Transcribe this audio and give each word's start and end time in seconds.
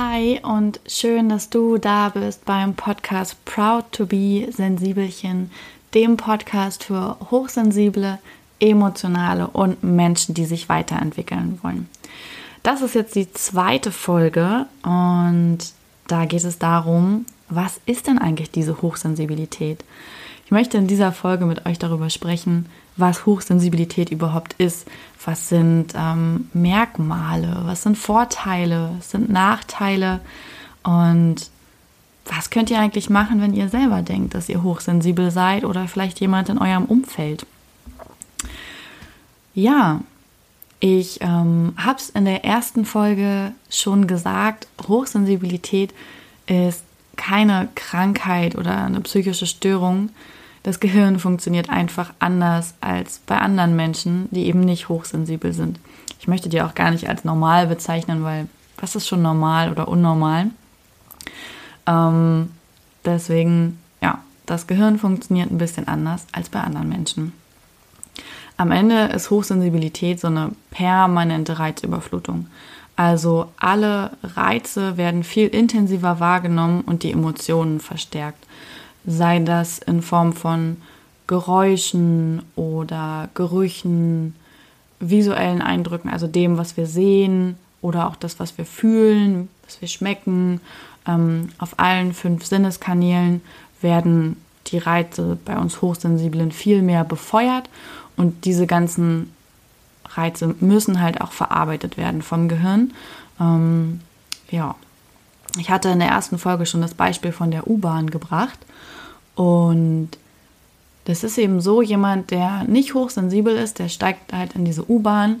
Hi 0.00 0.38
und 0.44 0.78
schön, 0.86 1.28
dass 1.28 1.50
du 1.50 1.76
da 1.76 2.10
bist 2.10 2.44
beim 2.44 2.74
Podcast 2.74 3.44
Proud 3.44 3.90
to 3.90 4.06
be 4.06 4.46
Sensibelchen, 4.48 5.50
dem 5.92 6.16
Podcast 6.16 6.84
für 6.84 7.16
hochsensible, 7.32 8.20
emotionale 8.60 9.48
und 9.48 9.82
Menschen, 9.82 10.36
die 10.36 10.44
sich 10.44 10.68
weiterentwickeln 10.68 11.58
wollen. 11.62 11.88
Das 12.62 12.80
ist 12.80 12.94
jetzt 12.94 13.16
die 13.16 13.32
zweite 13.32 13.90
Folge 13.90 14.66
und 14.84 15.58
da 16.06 16.26
geht 16.26 16.44
es 16.44 16.60
darum, 16.60 17.26
was 17.48 17.80
ist 17.84 18.06
denn 18.06 18.18
eigentlich 18.18 18.52
diese 18.52 18.80
Hochsensibilität? 18.80 19.82
Ich 20.48 20.52
möchte 20.52 20.78
in 20.78 20.86
dieser 20.86 21.12
Folge 21.12 21.44
mit 21.44 21.66
euch 21.66 21.78
darüber 21.78 22.08
sprechen, 22.08 22.70
was 22.96 23.26
Hochsensibilität 23.26 24.08
überhaupt 24.08 24.54
ist. 24.54 24.86
Was 25.22 25.50
sind 25.50 25.92
ähm, 25.94 26.48
Merkmale? 26.54 27.60
Was 27.64 27.82
sind 27.82 27.98
Vorteile? 27.98 28.92
Was 28.96 29.10
sind 29.10 29.28
Nachteile? 29.28 30.20
Und 30.82 31.50
was 32.24 32.48
könnt 32.48 32.70
ihr 32.70 32.78
eigentlich 32.78 33.10
machen, 33.10 33.42
wenn 33.42 33.52
ihr 33.52 33.68
selber 33.68 34.00
denkt, 34.00 34.32
dass 34.32 34.48
ihr 34.48 34.62
hochsensibel 34.62 35.30
seid 35.30 35.64
oder 35.66 35.86
vielleicht 35.86 36.18
jemand 36.18 36.48
in 36.48 36.56
eurem 36.56 36.86
Umfeld? 36.86 37.44
Ja, 39.52 40.00
ich 40.80 41.20
ähm, 41.20 41.74
habe 41.76 41.98
es 41.98 42.08
in 42.08 42.24
der 42.24 42.46
ersten 42.46 42.86
Folge 42.86 43.52
schon 43.68 44.06
gesagt, 44.06 44.66
Hochsensibilität 44.88 45.92
ist 46.46 46.84
keine 47.18 47.68
Krankheit 47.74 48.56
oder 48.56 48.84
eine 48.84 49.02
psychische 49.02 49.46
Störung, 49.46 50.08
das 50.62 50.80
Gehirn 50.80 51.18
funktioniert 51.18 51.68
einfach 51.68 52.12
anders 52.18 52.74
als 52.80 53.20
bei 53.26 53.38
anderen 53.38 53.76
Menschen, 53.76 54.28
die 54.30 54.46
eben 54.46 54.60
nicht 54.60 54.88
hochsensibel 54.88 55.52
sind. 55.52 55.78
Ich 56.20 56.28
möchte 56.28 56.48
die 56.48 56.62
auch 56.62 56.74
gar 56.74 56.90
nicht 56.90 57.08
als 57.08 57.24
normal 57.24 57.66
bezeichnen, 57.66 58.24
weil 58.24 58.48
was 58.78 58.96
ist 58.96 59.06
schon 59.06 59.22
normal 59.22 59.70
oder 59.70 59.88
unnormal? 59.88 60.50
Ähm, 61.86 62.50
deswegen, 63.04 63.78
ja, 64.00 64.22
das 64.46 64.66
Gehirn 64.66 64.98
funktioniert 64.98 65.50
ein 65.50 65.58
bisschen 65.58 65.88
anders 65.88 66.26
als 66.32 66.48
bei 66.48 66.60
anderen 66.60 66.88
Menschen. 66.88 67.32
Am 68.56 68.72
Ende 68.72 69.06
ist 69.06 69.30
Hochsensibilität 69.30 70.20
so 70.20 70.26
eine 70.26 70.50
permanente 70.70 71.58
Reizüberflutung. 71.58 72.46
Also 72.98 73.46
alle 73.56 74.10
Reize 74.24 74.96
werden 74.96 75.22
viel 75.22 75.46
intensiver 75.46 76.18
wahrgenommen 76.18 76.80
und 76.80 77.04
die 77.04 77.12
Emotionen 77.12 77.78
verstärkt 77.78 78.44
sei 79.08 79.38
das 79.40 79.78
in 79.78 80.02
Form 80.02 80.32
von 80.32 80.76
Geräuschen 81.26 82.42
oder 82.56 83.28
Gerüchen, 83.34 84.34
visuellen 85.00 85.62
Eindrücken, 85.62 86.10
also 86.10 86.26
dem, 86.26 86.58
was 86.58 86.76
wir 86.76 86.86
sehen 86.86 87.56
oder 87.80 88.08
auch 88.08 88.16
das, 88.16 88.38
was 88.40 88.58
wir 88.58 88.64
fühlen, 88.64 89.48
was 89.64 89.80
wir 89.80 89.88
schmecken. 89.88 90.60
Ähm, 91.06 91.50
auf 91.58 91.78
allen 91.78 92.12
fünf 92.12 92.44
Sinneskanälen 92.44 93.40
werden 93.80 94.36
die 94.66 94.78
Reize 94.78 95.38
bei 95.44 95.56
uns 95.56 95.80
Hochsensiblen 95.80 96.52
viel 96.52 96.82
mehr 96.82 97.04
befeuert 97.04 97.70
und 98.16 98.44
diese 98.44 98.66
ganzen 98.66 99.32
Reize 100.18 100.54
müssen 100.60 101.00
halt 101.00 101.20
auch 101.20 101.32
verarbeitet 101.32 101.96
werden 101.96 102.22
vom 102.22 102.48
Gehirn. 102.48 102.92
Ähm, 103.40 104.00
ja, 104.50 104.74
ich 105.58 105.70
hatte 105.70 105.88
in 105.88 106.00
der 106.00 106.08
ersten 106.08 106.38
Folge 106.38 106.66
schon 106.66 106.82
das 106.82 106.94
Beispiel 106.94 107.32
von 107.32 107.50
der 107.50 107.68
U-Bahn 107.68 108.10
gebracht. 108.10 108.58
Und 109.34 110.10
das 111.04 111.24
ist 111.24 111.38
eben 111.38 111.60
so, 111.60 111.80
jemand, 111.80 112.30
der 112.30 112.64
nicht 112.64 112.94
hochsensibel 112.94 113.56
ist, 113.56 113.78
der 113.78 113.88
steigt 113.88 114.32
halt 114.32 114.54
in 114.54 114.64
diese 114.64 114.90
U-Bahn 114.90 115.36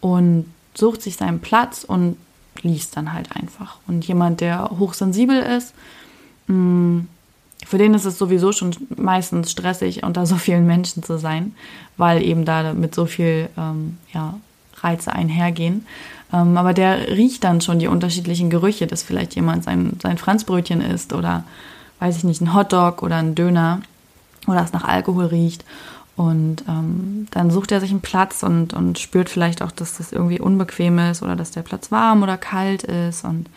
und 0.00 0.46
sucht 0.74 1.02
sich 1.02 1.16
seinen 1.16 1.40
Platz 1.40 1.84
und 1.84 2.16
liest 2.62 2.96
dann 2.96 3.12
halt 3.12 3.34
einfach. 3.36 3.78
Und 3.86 4.06
jemand, 4.06 4.40
der 4.40 4.70
hochsensibel 4.78 5.40
ist, 5.40 5.74
mm, 6.48 7.00
für 7.72 7.78
den 7.78 7.94
ist 7.94 8.04
es 8.04 8.18
sowieso 8.18 8.52
schon 8.52 8.76
meistens 8.96 9.50
stressig, 9.50 10.02
unter 10.02 10.26
so 10.26 10.36
vielen 10.36 10.66
Menschen 10.66 11.02
zu 11.02 11.16
sein, 11.16 11.54
weil 11.96 12.22
eben 12.22 12.44
da 12.44 12.74
mit 12.74 12.94
so 12.94 13.06
viel 13.06 13.48
ähm, 13.56 13.96
ja, 14.12 14.34
Reize 14.82 15.10
einhergehen. 15.10 15.86
Ähm, 16.34 16.58
aber 16.58 16.74
der 16.74 17.08
riecht 17.08 17.44
dann 17.44 17.62
schon 17.62 17.78
die 17.78 17.86
unterschiedlichen 17.86 18.50
Gerüche, 18.50 18.86
dass 18.86 19.02
vielleicht 19.02 19.36
jemand 19.36 19.64
sein, 19.64 19.98
sein 20.02 20.18
Franzbrötchen 20.18 20.82
isst 20.82 21.14
oder 21.14 21.44
weiß 21.98 22.18
ich 22.18 22.24
nicht, 22.24 22.42
ein 22.42 22.52
Hotdog 22.52 23.02
oder 23.02 23.16
ein 23.16 23.34
Döner 23.34 23.80
oder 24.46 24.62
es 24.62 24.74
nach 24.74 24.84
Alkohol 24.84 25.24
riecht. 25.24 25.64
Und 26.14 26.64
ähm, 26.68 27.26
dann 27.30 27.50
sucht 27.50 27.72
er 27.72 27.80
sich 27.80 27.90
einen 27.90 28.02
Platz 28.02 28.42
und, 28.42 28.74
und 28.74 28.98
spürt 28.98 29.30
vielleicht 29.30 29.62
auch, 29.62 29.72
dass 29.72 29.96
das 29.96 30.12
irgendwie 30.12 30.40
unbequem 30.40 30.98
ist 30.98 31.22
oder 31.22 31.36
dass 31.36 31.52
der 31.52 31.62
Platz 31.62 31.90
warm 31.90 32.22
oder 32.22 32.36
kalt 32.36 32.82
ist. 32.82 33.24
Und 33.24 33.48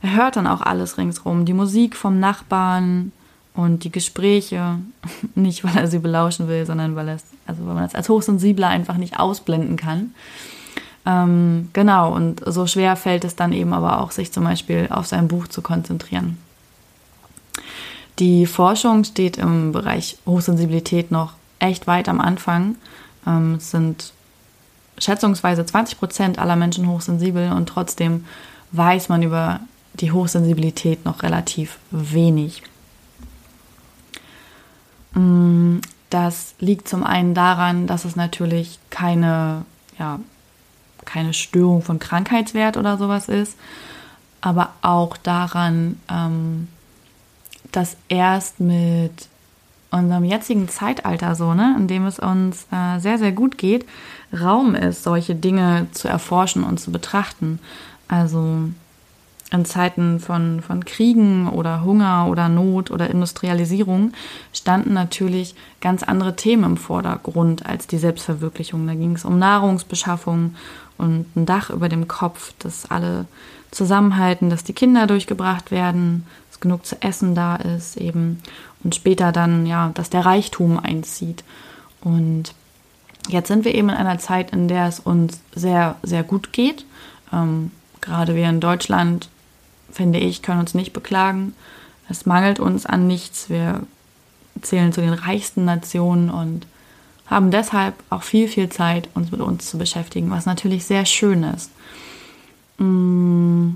er 0.00 0.14
hört 0.14 0.36
dann 0.36 0.46
auch 0.46 0.60
alles 0.60 0.96
ringsrum. 0.96 1.44
Die 1.44 1.54
Musik 1.54 1.96
vom 1.96 2.20
Nachbarn 2.20 3.10
und 3.54 3.84
die 3.84 3.92
Gespräche. 3.92 4.78
Nicht, 5.34 5.64
weil 5.64 5.76
er 5.76 5.88
sie 5.88 5.98
belauschen 5.98 6.48
will, 6.48 6.66
sondern 6.66 6.96
weil, 6.96 7.08
es, 7.10 7.24
also 7.46 7.66
weil 7.66 7.74
man 7.74 7.84
es 7.84 7.94
als 7.94 8.08
Hochsensibler 8.08 8.68
einfach 8.68 8.96
nicht 8.96 9.18
ausblenden 9.18 9.76
kann. 9.76 10.14
Ähm, 11.04 11.68
genau, 11.72 12.14
und 12.14 12.42
so 12.46 12.66
schwer 12.66 12.96
fällt 12.96 13.24
es 13.24 13.34
dann 13.34 13.52
eben 13.52 13.72
aber 13.72 14.00
auch, 14.00 14.12
sich 14.12 14.32
zum 14.32 14.44
Beispiel 14.44 14.88
auf 14.90 15.06
sein 15.06 15.28
Buch 15.28 15.48
zu 15.48 15.60
konzentrieren. 15.60 16.38
Die 18.18 18.46
Forschung 18.46 19.04
steht 19.04 19.36
im 19.38 19.72
Bereich 19.72 20.18
Hochsensibilität 20.26 21.10
noch 21.10 21.32
echt 21.58 21.86
weit 21.86 22.08
am 22.08 22.20
Anfang. 22.20 22.76
Ähm, 23.26 23.54
es 23.54 23.70
sind 23.70 24.12
schätzungsweise 24.98 25.64
20 25.64 25.98
Prozent 25.98 26.38
aller 26.38 26.56
Menschen 26.56 26.88
hochsensibel 26.88 27.50
und 27.52 27.68
trotzdem 27.68 28.24
weiß 28.72 29.08
man 29.08 29.22
über 29.22 29.60
die 29.94 30.12
Hochsensibilität 30.12 31.04
noch 31.04 31.22
relativ 31.22 31.78
wenig. 31.90 32.62
Mm, 35.14 35.78
das 36.10 36.54
liegt 36.58 36.88
zum 36.88 37.04
einen 37.04 37.34
daran, 37.34 37.86
dass 37.86 38.04
es 38.04 38.16
natürlich 38.16 38.78
keine, 38.90 39.64
ja, 39.98 40.20
keine 41.04 41.32
Störung 41.32 41.82
von 41.82 41.98
Krankheitswert 41.98 42.76
oder 42.76 42.98
sowas 42.98 43.28
ist, 43.28 43.56
aber 44.40 44.70
auch 44.82 45.16
daran, 45.16 46.00
ähm, 46.10 46.68
dass 47.70 47.96
erst 48.08 48.60
mit 48.60 49.28
unserem 49.90 50.24
jetzigen 50.24 50.68
Zeitalter 50.68 51.34
so, 51.34 51.54
ne, 51.54 51.74
in 51.78 51.86
dem 51.86 52.06
es 52.06 52.18
uns 52.18 52.66
äh, 52.70 52.98
sehr, 52.98 53.18
sehr 53.18 53.32
gut 53.32 53.58
geht, 53.58 53.86
Raum 54.32 54.74
ist, 54.74 55.02
solche 55.02 55.34
Dinge 55.34 55.86
zu 55.92 56.08
erforschen 56.08 56.64
und 56.64 56.80
zu 56.80 56.90
betrachten. 56.90 57.58
Also 58.08 58.70
in 59.52 59.64
Zeiten 59.64 60.18
von, 60.18 60.62
von 60.62 60.84
Kriegen 60.84 61.48
oder 61.48 61.84
Hunger 61.84 62.26
oder 62.28 62.48
Not 62.48 62.90
oder 62.90 63.10
Industrialisierung 63.10 64.12
standen 64.52 64.94
natürlich 64.94 65.54
ganz 65.80 66.02
andere 66.02 66.34
Themen 66.36 66.64
im 66.64 66.76
Vordergrund 66.76 67.66
als 67.66 67.86
die 67.86 67.98
Selbstverwirklichung. 67.98 68.86
Da 68.86 68.94
ging 68.94 69.14
es 69.14 69.24
um 69.24 69.38
Nahrungsbeschaffung 69.38 70.54
und 70.96 71.36
ein 71.36 71.46
Dach 71.46 71.70
über 71.70 71.88
dem 71.88 72.08
Kopf, 72.08 72.54
dass 72.60 72.90
alle 72.90 73.26
zusammenhalten, 73.70 74.50
dass 74.50 74.64
die 74.64 74.74
Kinder 74.74 75.06
durchgebracht 75.06 75.70
werden, 75.70 76.26
genug 76.62 76.86
zu 76.86 77.02
essen 77.02 77.34
da 77.34 77.56
ist 77.56 77.98
eben 77.98 78.40
und 78.82 78.94
später 78.94 79.32
dann, 79.32 79.66
ja, 79.66 79.90
dass 79.92 80.08
der 80.08 80.24
Reichtum 80.24 80.78
einzieht. 80.78 81.44
Und 82.00 82.54
jetzt 83.28 83.48
sind 83.48 83.66
wir 83.66 83.74
eben 83.74 83.90
in 83.90 83.96
einer 83.96 84.18
Zeit, 84.18 84.52
in 84.52 84.68
der 84.68 84.86
es 84.86 84.98
uns 84.98 85.40
sehr, 85.54 85.96
sehr 86.02 86.22
gut 86.22 86.54
geht. 86.54 86.86
Ähm, 87.32 87.70
gerade 88.00 88.34
wir 88.34 88.48
in 88.48 88.60
Deutschland, 88.60 89.28
finde 89.92 90.18
ich, 90.18 90.42
können 90.42 90.60
uns 90.60 90.74
nicht 90.74 90.92
beklagen. 90.92 91.54
Es 92.08 92.26
mangelt 92.26 92.58
uns 92.58 92.86
an 92.86 93.06
nichts. 93.06 93.48
Wir 93.48 93.82
zählen 94.60 94.92
zu 94.92 95.00
den 95.00 95.12
reichsten 95.12 95.64
Nationen 95.64 96.30
und 96.30 96.66
haben 97.26 97.50
deshalb 97.50 97.94
auch 98.10 98.22
viel, 98.22 98.48
viel 98.48 98.68
Zeit, 98.68 99.08
uns 99.14 99.30
mit 99.30 99.40
uns 99.40 99.70
zu 99.70 99.78
beschäftigen, 99.78 100.30
was 100.30 100.46
natürlich 100.46 100.84
sehr 100.84 101.06
schön 101.06 101.44
ist. 101.44 101.70
Mmh. 102.78 103.74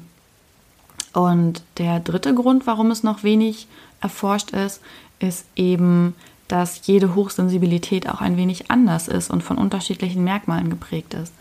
Und 1.12 1.62
der 1.78 2.00
dritte 2.00 2.34
Grund, 2.34 2.66
warum 2.66 2.90
es 2.90 3.02
noch 3.02 3.22
wenig 3.22 3.68
erforscht 4.02 4.50
ist, 4.50 4.82
ist 5.18 5.46
eben, 5.56 6.14
dass 6.48 6.86
jede 6.86 7.14
Hochsensibilität 7.14 8.08
auch 8.08 8.20
ein 8.20 8.36
wenig 8.36 8.70
anders 8.70 9.08
ist 9.08 9.30
und 9.30 9.42
von 9.42 9.56
unterschiedlichen 9.56 10.24
Merkmalen 10.24 10.68
geprägt 10.68 11.14
ist. 11.14 11.32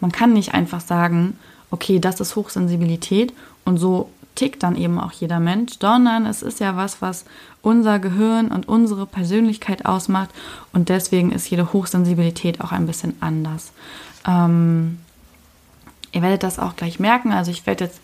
Man 0.00 0.12
kann 0.12 0.32
nicht 0.32 0.54
einfach 0.54 0.80
sagen, 0.80 1.36
okay, 1.70 1.98
das 1.98 2.20
ist 2.20 2.36
Hochsensibilität 2.36 3.32
und 3.64 3.78
so 3.78 4.10
tickt 4.36 4.62
dann 4.62 4.76
eben 4.76 5.00
auch 5.00 5.12
jeder 5.12 5.40
Mensch, 5.40 5.74
sondern 5.80 6.26
es 6.26 6.42
ist 6.42 6.60
ja 6.60 6.76
was, 6.76 7.02
was 7.02 7.24
unser 7.62 7.98
Gehirn 7.98 8.48
und 8.48 8.68
unsere 8.68 9.06
Persönlichkeit 9.06 9.84
ausmacht 9.84 10.30
und 10.72 10.88
deswegen 10.88 11.32
ist 11.32 11.50
jede 11.50 11.72
Hochsensibilität 11.72 12.60
auch 12.60 12.70
ein 12.70 12.86
bisschen 12.86 13.16
anders. 13.20 13.72
Ähm, 14.26 15.00
ihr 16.12 16.22
werdet 16.22 16.44
das 16.44 16.60
auch 16.60 16.76
gleich 16.76 17.00
merken, 17.00 17.32
also 17.32 17.50
ich 17.50 17.66
werde 17.66 17.84
jetzt 17.84 18.00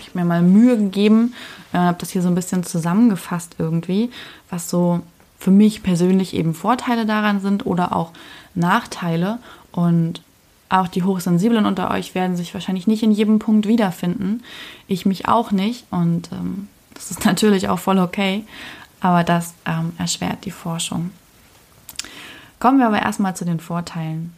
ich 0.00 0.14
mir 0.14 0.24
mal 0.24 0.42
Mühe 0.42 0.76
gegeben, 0.76 1.34
äh, 1.72 1.78
habe 1.78 1.98
das 1.98 2.10
hier 2.10 2.22
so 2.22 2.28
ein 2.28 2.34
bisschen 2.34 2.64
zusammengefasst 2.64 3.56
irgendwie, 3.58 4.10
was 4.50 4.70
so 4.70 5.00
für 5.38 5.50
mich 5.50 5.82
persönlich 5.82 6.34
eben 6.34 6.54
Vorteile 6.54 7.04
daran 7.04 7.40
sind 7.40 7.66
oder 7.66 7.94
auch 7.94 8.12
Nachteile. 8.54 9.38
Und 9.72 10.22
auch 10.72 10.88
die 10.88 11.02
Hochsensiblen 11.02 11.66
unter 11.66 11.90
euch 11.90 12.14
werden 12.14 12.36
sich 12.36 12.54
wahrscheinlich 12.54 12.86
nicht 12.86 13.02
in 13.02 13.12
jedem 13.12 13.38
Punkt 13.38 13.68
wiederfinden. 13.68 14.42
Ich 14.88 15.04
mich 15.04 15.28
auch 15.28 15.50
nicht. 15.50 15.84
Und 15.90 16.32
ähm, 16.32 16.68
das 16.94 17.10
ist 17.10 17.24
natürlich 17.24 17.68
auch 17.68 17.78
voll 17.78 17.98
okay. 17.98 18.44
Aber 19.00 19.24
das 19.24 19.54
ähm, 19.66 19.92
erschwert 19.98 20.44
die 20.44 20.50
Forschung. 20.50 21.10
Kommen 22.58 22.78
wir 22.78 22.86
aber 22.86 23.02
erstmal 23.02 23.36
zu 23.36 23.44
den 23.44 23.60
Vorteilen. 23.60 24.32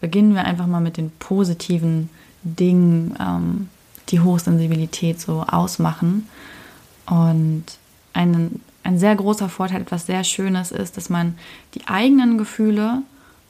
Beginnen 0.00 0.34
wir 0.34 0.44
einfach 0.44 0.66
mal 0.66 0.80
mit 0.80 0.96
den 0.96 1.10
positiven 1.18 2.10
Dingen, 2.42 3.16
ähm, 3.20 3.68
die 4.10 4.20
Hochsensibilität 4.20 5.20
so 5.20 5.44
ausmachen. 5.46 6.28
Und 7.06 7.64
ein, 8.12 8.60
ein 8.82 8.98
sehr 8.98 9.14
großer 9.14 9.48
Vorteil, 9.48 9.82
etwas 9.82 10.06
sehr 10.06 10.24
Schönes 10.24 10.72
ist, 10.72 10.96
dass 10.96 11.08
man 11.08 11.38
die 11.74 11.86
eigenen 11.86 12.36
Gefühle 12.36 13.02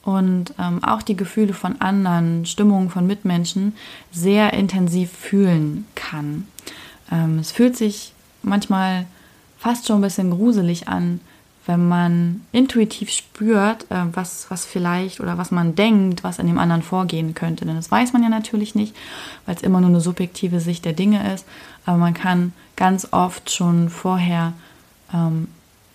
und 0.09 0.55
ähm, 0.59 0.83
auch 0.83 1.03
die 1.03 1.19
Gefühle 1.19 1.53
von 1.53 1.83
anderen, 1.83 2.47
Stimmungen 2.47 2.89
von 2.89 3.07
Mitmenschen 3.07 3.75
sehr 4.11 4.55
intensiv 4.55 5.13
fühlen 5.13 5.87
kann. 5.95 6.49
Ähm, 7.13 7.39
es 7.39 7.53
fühlt 7.53 7.77
sich 7.77 8.15
manchmal 8.43 9.05
fast 9.59 9.87
schon 9.87 9.99
ein 9.99 10.01
bisschen 10.01 10.31
gruselig 10.31 10.89
an, 10.89 11.21
wenn 11.67 11.89
man 11.89 12.41
intuitiv 12.53 13.11
spürt, 13.11 13.83
äh, 13.91 14.05
was, 14.15 14.47
was 14.51 14.65
vielleicht 14.65 15.21
oder 15.21 15.37
was 15.37 15.51
man 15.51 15.75
denkt, 15.75 16.25
was 16.25 16.39
in 16.39 16.47
dem 16.47 16.59
anderen 16.59 16.83
vorgehen 16.83 17.35
könnte. 17.35 17.67
Denn 17.67 17.77
das 17.77 17.91
weiß 17.91 18.15
man 18.15 18.23
ja 18.23 18.31
natürlich 18.31 18.75
nicht, 18.75 18.97
weil 19.45 19.57
es 19.57 19.63
immer 19.63 19.83
nur 19.83 19.91
eine 19.91 20.01
subjektive 20.01 20.61
Sicht 20.61 20.87
der 20.87 20.95
Dinge 20.95 21.35
ist. 21.35 21.45
Aber 21.85 21.99
man 21.99 22.15
kann 22.15 22.55
ganz 22.77 23.09
oft 23.11 23.51
schon 23.51 23.91
vorher 23.91 24.55
ähm, 25.13 25.49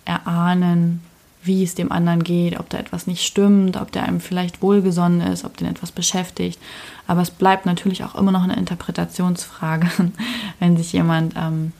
erahnen, 0.04 1.00
wie 1.44 1.62
es 1.62 1.74
dem 1.74 1.92
anderen 1.92 2.24
geht, 2.24 2.58
ob 2.58 2.70
da 2.70 2.78
etwas 2.78 3.06
nicht 3.06 3.24
stimmt, 3.24 3.76
ob 3.76 3.92
der 3.92 4.04
einem 4.04 4.20
vielleicht 4.20 4.62
wohlgesonnen 4.62 5.20
ist, 5.20 5.44
ob 5.44 5.56
den 5.56 5.68
etwas 5.68 5.92
beschäftigt. 5.92 6.58
Aber 7.06 7.20
es 7.20 7.30
bleibt 7.30 7.66
natürlich 7.66 8.02
auch 8.02 8.14
immer 8.14 8.32
noch 8.32 8.42
eine 8.42 8.56
Interpretationsfrage. 8.56 9.88
Wenn 10.58 10.76
sich 10.76 10.92
jemand 10.92 11.34
ähm, 11.36 11.72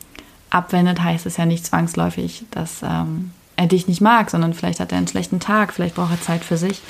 abwendet, 0.50 1.02
heißt 1.02 1.25
es 1.26 1.38
ja 1.38 1.46
nicht 1.46 1.64
zwangsläufig, 1.64 2.44
dass 2.50 2.82
ähm, 2.82 3.31
er 3.56 3.66
dich 3.66 3.88
nicht 3.88 4.00
mag, 4.00 4.31
sondern 4.31 4.52
vielleicht 4.52 4.81
hat 4.81 4.93
er 4.93 4.99
einen 4.99 5.08
schlechten 5.08 5.40
Tag, 5.40 5.72
vielleicht 5.72 5.94
braucht 5.94 6.12
er 6.12 6.20
Zeit 6.20 6.44
für 6.44 6.58
sich. 6.58 6.82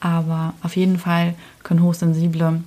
Aber 0.00 0.54
auf 0.62 0.76
jeden 0.76 0.98
Fall 0.98 1.34
können 1.62 1.82
Hochsensible 1.82 2.62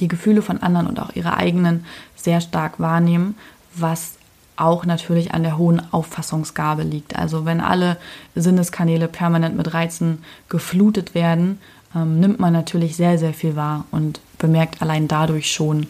die 0.00 0.08
Gefühle 0.08 0.42
von 0.42 0.62
anderen 0.62 0.86
und 0.86 1.00
auch 1.00 1.14
ihre 1.14 1.36
eigenen 1.36 1.84
sehr 2.16 2.40
stark 2.40 2.80
wahrnehmen, 2.80 3.36
was 3.74 4.14
auch 4.60 4.84
natürlich 4.84 5.32
an 5.32 5.42
der 5.42 5.58
hohen 5.58 5.82
Auffassungsgabe 5.92 6.82
liegt. 6.82 7.16
Also 7.16 7.44
wenn 7.44 7.60
alle 7.60 7.96
Sinneskanäle 8.34 9.08
permanent 9.08 9.56
mit 9.56 9.72
Reizen 9.74 10.24
geflutet 10.48 11.14
werden, 11.14 11.60
ähm, 11.94 12.20
nimmt 12.20 12.38
man 12.38 12.52
natürlich 12.52 12.96
sehr, 12.96 13.18
sehr 13.18 13.34
viel 13.34 13.56
wahr 13.56 13.84
und 13.90 14.20
bemerkt 14.38 14.82
allein 14.82 15.08
dadurch 15.08 15.50
schon, 15.50 15.86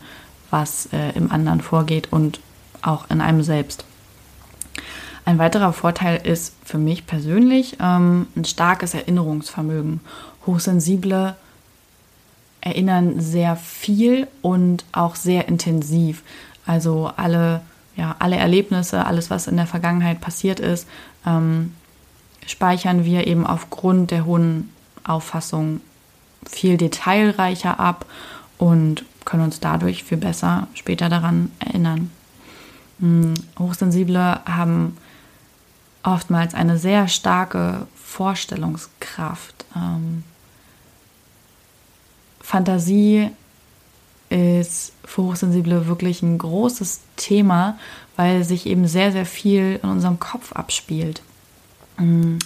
was 0.50 0.88
äh, 0.92 1.10
im 1.16 1.30
anderen 1.30 1.60
vorgeht 1.60 2.08
und 2.12 2.40
auch 2.82 3.10
in 3.10 3.20
einem 3.20 3.42
selbst. 3.42 3.84
Ein 5.24 5.38
weiterer 5.38 5.72
Vorteil 5.72 6.20
ist 6.26 6.54
für 6.64 6.78
mich 6.78 7.06
persönlich 7.06 7.76
ähm, 7.80 8.26
ein 8.34 8.44
starkes 8.44 8.94
Erinnerungsvermögen. 8.94 10.00
Hochsensible 10.46 11.36
erinnern 12.60 13.20
sehr 13.20 13.56
viel 13.56 14.26
und 14.42 14.84
auch 14.92 15.16
sehr 15.16 15.48
intensiv. 15.48 16.22
Also 16.66 17.10
alle, 17.16 17.62
ja, 18.00 18.16
alle 18.18 18.36
Erlebnisse, 18.36 19.04
alles, 19.04 19.28
was 19.28 19.46
in 19.46 19.58
der 19.58 19.66
Vergangenheit 19.66 20.22
passiert 20.22 20.58
ist, 20.58 20.88
ähm, 21.26 21.74
speichern 22.46 23.04
wir 23.04 23.26
eben 23.26 23.46
aufgrund 23.46 24.10
der 24.10 24.24
hohen 24.24 24.70
Auffassung 25.04 25.82
viel 26.48 26.78
detailreicher 26.78 27.78
ab 27.78 28.06
und 28.56 29.04
können 29.26 29.44
uns 29.44 29.60
dadurch 29.60 30.02
viel 30.02 30.16
besser 30.16 30.66
später 30.72 31.10
daran 31.10 31.50
erinnern. 31.58 32.10
Hm, 33.00 33.34
Hochsensible 33.58 34.40
haben 34.46 34.96
oftmals 36.02 36.54
eine 36.54 36.78
sehr 36.78 37.06
starke 37.06 37.86
Vorstellungskraft. 38.02 39.66
Ähm, 39.76 40.24
Fantasie 42.40 43.30
ist 44.30 44.92
für 45.04 45.24
Hochsensible 45.24 45.86
wirklich 45.86 46.22
ein 46.22 46.38
großes 46.38 47.00
Thema, 47.16 47.78
weil 48.16 48.44
sich 48.44 48.66
eben 48.66 48.86
sehr, 48.86 49.12
sehr 49.12 49.26
viel 49.26 49.80
in 49.82 49.88
unserem 49.88 50.20
Kopf 50.20 50.52
abspielt. 50.52 51.22
Mm, 51.98 52.38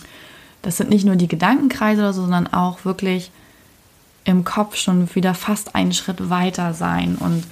das 0.63 0.79
sind 0.79 0.89
nicht 0.89 1.05
nur 1.05 1.17
die 1.17 1.29
Gedankenkreise 1.29 2.01
oder 2.01 2.13
so, 2.15 2.23
sondern 2.23 2.53
auch 2.53 2.87
wirklich 2.87 3.31
im 4.25 4.45
Kopf 4.45 4.77
schon 4.77 5.15
wieder 5.15 5.35
fast 5.35 5.75
einen 5.75 5.93
Schritt 5.93 6.31
weiter 6.31 6.73
sein 6.73 7.17
und 7.17 7.45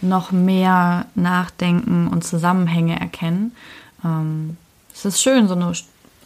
noch 0.00 0.30
mehr 0.30 1.06
nachdenken 1.16 2.06
und 2.06 2.24
Zusammenhänge 2.24 2.98
erkennen. 2.98 3.52
Ähm, 4.04 4.56
es 4.94 5.04
ist 5.04 5.20
schön, 5.20 5.48
so 5.48 5.54
eine 5.54 5.72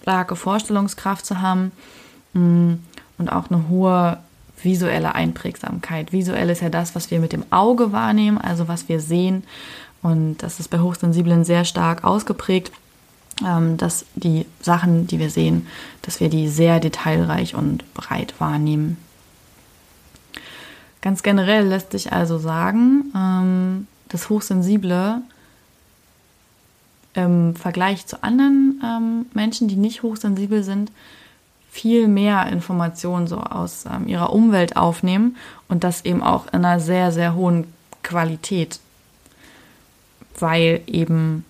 starke 0.02 0.36
Vorstellungskraft 0.36 1.24
zu 1.24 1.40
haben 1.40 1.72
mm, 2.34 2.74
und 3.16 3.32
auch 3.32 3.50
eine 3.50 3.68
hohe 3.68 4.18
visuelle 4.64 5.14
Einprägsamkeit. 5.14 6.12
Visuell 6.12 6.50
ist 6.50 6.62
ja 6.62 6.68
das, 6.68 6.94
was 6.94 7.10
wir 7.10 7.20
mit 7.20 7.32
dem 7.32 7.44
Auge 7.50 7.92
wahrnehmen, 7.92 8.38
also 8.38 8.68
was 8.68 8.88
wir 8.88 9.00
sehen. 9.00 9.44
Und 10.02 10.38
das 10.38 10.60
ist 10.60 10.68
bei 10.68 10.80
Hochsensiblen 10.80 11.44
sehr 11.44 11.64
stark 11.64 12.04
ausgeprägt, 12.04 12.72
ähm, 13.44 13.76
dass 13.76 14.04
die 14.14 14.46
Sachen, 14.60 15.06
die 15.06 15.18
wir 15.18 15.30
sehen, 15.30 15.66
dass 16.02 16.20
wir 16.20 16.28
die 16.28 16.48
sehr 16.48 16.80
detailreich 16.80 17.54
und 17.54 17.92
breit 17.94 18.34
wahrnehmen. 18.38 18.98
Ganz 21.00 21.22
generell 21.22 21.66
lässt 21.66 21.92
sich 21.92 22.12
also 22.12 22.38
sagen, 22.38 23.12
ähm, 23.14 23.86
dass 24.08 24.30
Hochsensible 24.30 25.22
im 27.14 27.54
Vergleich 27.56 28.06
zu 28.06 28.22
anderen 28.22 28.80
ähm, 28.84 29.26
Menschen, 29.34 29.68
die 29.68 29.76
nicht 29.76 30.02
hochsensibel 30.02 30.62
sind, 30.62 30.90
viel 31.74 32.06
mehr 32.06 32.46
Informationen 32.46 33.26
so 33.26 33.38
aus 33.38 33.84
ähm, 33.84 34.06
ihrer 34.06 34.32
Umwelt 34.32 34.76
aufnehmen 34.76 35.36
und 35.68 35.82
das 35.82 36.04
eben 36.04 36.22
auch 36.22 36.46
in 36.46 36.64
einer 36.64 36.78
sehr, 36.78 37.10
sehr 37.10 37.34
hohen 37.34 37.66
Qualität, 38.04 38.78
weil 40.38 40.82
eben 40.86 41.44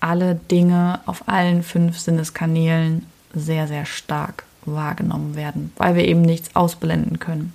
alle 0.00 0.34
Dinge 0.34 1.00
auf 1.04 1.28
allen 1.28 1.62
fünf 1.62 1.98
Sinneskanälen 1.98 3.04
sehr, 3.34 3.68
sehr 3.68 3.84
stark 3.84 4.44
wahrgenommen 4.64 5.36
werden, 5.36 5.72
weil 5.76 5.94
wir 5.94 6.08
eben 6.08 6.22
nichts 6.22 6.56
ausblenden 6.56 7.18
können. 7.18 7.52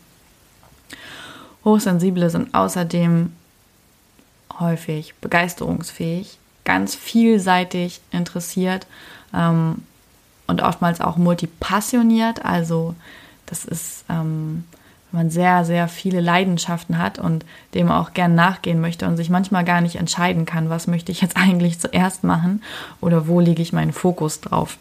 Hochsensible 1.65 2.29
sind 2.29 2.53
außerdem 2.53 3.31
häufig 4.59 5.15
begeisterungsfähig, 5.21 6.37
ganz 6.65 6.93
vielseitig 6.93 7.99
interessiert 8.11 8.85
ähm, 9.33 9.81
und 10.47 10.61
oftmals 10.61 11.01
auch 11.01 11.17
multipassioniert. 11.17 12.45
Also 12.45 12.95
das 13.45 13.65
ist, 13.65 14.05
ähm, 14.09 14.65
wenn 15.11 15.21
man 15.21 15.29
sehr, 15.29 15.65
sehr 15.65 15.87
viele 15.87 16.21
Leidenschaften 16.21 16.97
hat 16.97 17.19
und 17.19 17.45
dem 17.73 17.91
auch 17.91 18.13
gern 18.13 18.35
nachgehen 18.35 18.81
möchte 18.81 19.07
und 19.07 19.17
sich 19.17 19.29
manchmal 19.29 19.63
gar 19.63 19.81
nicht 19.81 19.95
entscheiden 19.95 20.45
kann, 20.45 20.69
was 20.69 20.87
möchte 20.87 21.11
ich 21.11 21.21
jetzt 21.21 21.37
eigentlich 21.37 21.79
zuerst 21.79 22.23
machen 22.23 22.61
oder 23.01 23.27
wo 23.27 23.39
lege 23.39 23.61
ich 23.61 23.73
meinen 23.73 23.93
Fokus 23.93 24.41
drauf. 24.41 24.77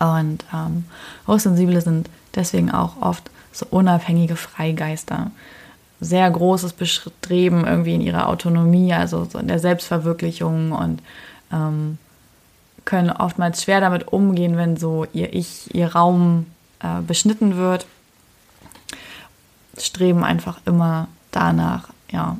Und 0.00 0.44
ähm, 0.52 0.84
Hochsensible 1.26 1.80
sind 1.80 2.08
deswegen 2.34 2.70
auch 2.70 3.00
oft 3.00 3.30
so 3.52 3.66
unabhängige 3.70 4.36
Freigeister 4.36 5.30
sehr 6.02 6.28
großes 6.28 6.72
Bestreben 6.72 7.64
irgendwie 7.64 7.94
in 7.94 8.00
ihrer 8.00 8.28
Autonomie, 8.28 8.92
also 8.92 9.24
so 9.24 9.38
in 9.38 9.46
der 9.46 9.60
Selbstverwirklichung 9.60 10.72
und 10.72 11.00
ähm, 11.52 11.96
können 12.92 13.10
oftmals 13.10 13.62
schwer 13.62 13.80
damit 13.80 14.08
umgehen, 14.08 14.58
wenn 14.58 14.76
so 14.76 15.06
ihr 15.14 15.32
Ich, 15.32 15.74
ihr 15.74 15.94
Raum 15.94 16.44
äh, 16.80 17.00
beschnitten 17.00 17.56
wird. 17.56 17.86
Streben 19.78 20.24
einfach 20.24 20.60
immer 20.66 21.08
danach, 21.30 21.88
ja, 22.10 22.36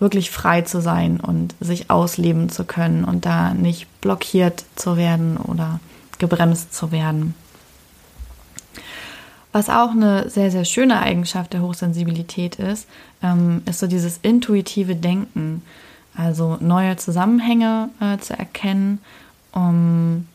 wirklich 0.00 0.30
frei 0.30 0.60
zu 0.60 0.82
sein 0.82 1.18
und 1.18 1.54
sich 1.60 1.88
ausleben 1.88 2.50
zu 2.50 2.66
können 2.66 3.04
und 3.04 3.24
da 3.24 3.54
nicht 3.54 3.88
blockiert 4.02 4.66
zu 4.74 4.98
werden 4.98 5.38
oder 5.38 5.80
gebremst 6.18 6.74
zu 6.74 6.92
werden. 6.92 7.34
Was 9.50 9.70
auch 9.70 9.92
eine 9.92 10.28
sehr, 10.28 10.50
sehr 10.50 10.66
schöne 10.66 11.00
Eigenschaft 11.00 11.54
der 11.54 11.62
Hochsensibilität 11.62 12.56
ist, 12.56 12.86
ähm, 13.22 13.62
ist 13.64 13.78
so 13.78 13.86
dieses 13.86 14.18
intuitive 14.18 14.94
Denken. 14.94 15.62
Also 16.16 16.56
neue 16.60 16.96
Zusammenhänge 16.96 17.90
äh, 18.00 18.18
zu 18.18 18.38
erkennen 18.38 19.00
um, 19.52 20.26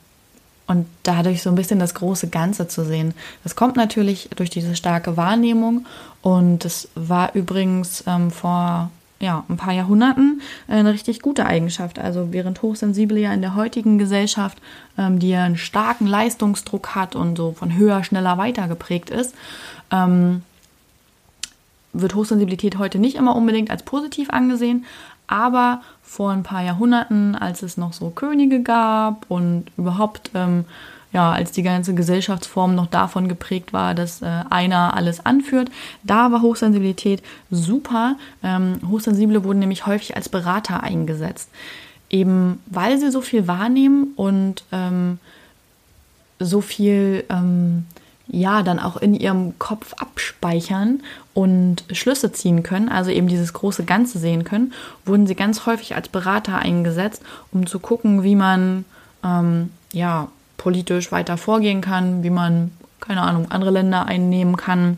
und 0.68 0.86
dadurch 1.04 1.42
so 1.42 1.50
ein 1.50 1.56
bisschen 1.56 1.80
das 1.80 1.94
große 1.96 2.30
Ganze 2.30 2.68
zu 2.68 2.86
sehen. 2.86 3.14
Das 3.44 3.56
kommt 3.56 3.76
natürlich 3.76 4.30
durch 4.36 4.50
diese 4.50 4.76
starke 4.76 5.18
Wahrnehmung 5.18 5.86
und 6.22 6.64
das 6.64 6.88
war 6.96 7.34
übrigens 7.36 8.04
ähm, 8.08 8.32
vor 8.32 8.92
ja, 9.20 9.44
ein 9.50 9.58
paar 9.58 9.74
Jahrhunderten 9.74 10.42
äh, 10.68 10.74
eine 10.74 10.94
richtig 10.94 11.22
gute 11.22 11.46
Eigenschaft. 11.46 12.00
Also 12.00 12.30
während 12.32 12.62
Hochsensible 12.62 13.20
ja 13.20 13.34
in 13.34 13.42
der 13.42 13.56
heutigen 13.56 13.98
Gesellschaft, 13.98 14.60
ähm, 14.98 15.20
die 15.20 15.30
ja 15.30 15.44
einen 15.44 15.58
starken 15.58 16.08
Leistungsdruck 16.08 16.96
hat 16.96 17.16
und 17.16 17.38
so 17.38 17.54
von 17.54 17.76
höher, 17.76 18.04
schneller, 18.04 18.38
weiter 18.38 18.68
geprägt 18.68 19.10
ist, 19.10 19.36
ähm, 19.92 20.42
wird 21.94 22.16
Hochsensibilität 22.16 22.78
heute 22.78 23.00
nicht 23.00 23.16
immer 23.16 23.36
unbedingt 23.36 23.70
als 23.70 23.84
positiv 23.84 24.30
angesehen, 24.30 24.86
aber 25.32 25.82
vor 26.04 26.32
ein 26.32 26.44
paar 26.44 26.62
Jahrhunderten, 26.62 27.36
als 27.36 27.64
es 27.64 27.78
noch 27.78 27.94
so 27.94 28.10
Könige 28.10 28.62
gab 28.62 29.26
und 29.30 29.66
überhaupt, 29.78 30.32
ähm, 30.36 30.66
ja, 31.14 31.32
als 31.32 31.52
die 31.52 31.64
ganze 31.64 31.94
Gesellschaftsform 31.94 32.76
noch 32.76 32.88
davon 32.88 33.28
geprägt 33.28 33.74
war, 33.74 33.96
dass 33.96 34.22
äh, 34.22 34.44
einer 34.50 34.96
alles 34.96 35.26
anführt, 35.26 35.70
da 36.04 36.32
war 36.32 36.42
Hochsensibilität 36.42 37.24
super. 37.50 38.18
Ähm, 38.44 38.80
Hochsensible 38.90 39.44
wurden 39.44 39.60
nämlich 39.60 39.86
häufig 39.86 40.16
als 40.16 40.30
Berater 40.30 40.84
eingesetzt, 40.84 41.50
eben 42.10 42.60
weil 42.66 42.98
sie 42.98 43.12
so 43.12 43.22
viel 43.22 43.48
wahrnehmen 43.48 44.14
und 44.16 44.64
ähm, 44.72 45.20
so 46.40 46.62
viel 46.62 47.24
ähm, 47.30 47.86
ja 48.32 48.64
dann 48.64 48.80
auch 48.80 48.98
in 48.98 49.14
ihrem 49.14 49.60
Kopf 49.60 49.94
abspeichern 49.94 51.02
und 51.34 51.84
Schlüsse 51.92 52.32
ziehen 52.32 52.64
können, 52.64 52.90
also 52.90 53.12
eben 53.12 53.28
dieses 53.28 53.54
große 53.54 53.84
Ganze 53.84 54.20
sehen 54.20 54.46
können, 54.46 54.74
wurden 55.06 55.28
sie 55.28 55.36
ganz 55.36 55.66
häufig 55.66 55.96
als 55.96 56.08
Berater 56.08 56.58
eingesetzt, 56.58 57.22
um 57.52 57.68
zu 57.68 57.80
gucken, 57.80 58.24
wie 58.24 58.36
man 58.36 58.86
ähm, 59.24 59.70
ja 59.92 60.30
politisch 60.58 61.12
weiter 61.12 61.38
vorgehen 61.38 61.82
kann, 61.82 62.24
wie 62.24 62.30
man 62.30 62.72
keine 63.02 63.22
Ahnung 63.22 63.52
andere 63.52 63.72
Länder 63.72 64.06
einnehmen 64.06 64.56
kann 64.56 64.98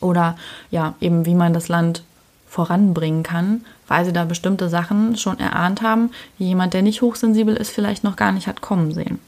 oder 0.00 0.36
ja 0.70 0.94
eben 1.00 1.26
wie 1.26 1.34
man 1.34 1.52
das 1.52 1.68
Land 1.68 2.02
voranbringen 2.48 3.24
kann, 3.24 3.64
weil 3.88 4.04
sie 4.04 4.12
da 4.12 4.24
bestimmte 4.24 4.68
Sachen 4.68 5.16
schon 5.16 5.38
erahnt 5.38 5.82
haben, 5.82 6.12
die 6.38 6.46
jemand, 6.46 6.72
der 6.72 6.82
nicht 6.82 7.02
hochsensibel 7.02 7.56
ist, 7.56 7.70
vielleicht 7.70 8.04
noch 8.04 8.16
gar 8.16 8.32
nicht 8.32 8.46
hat 8.46 8.60
kommen 8.60 8.94
sehen. 8.94 9.18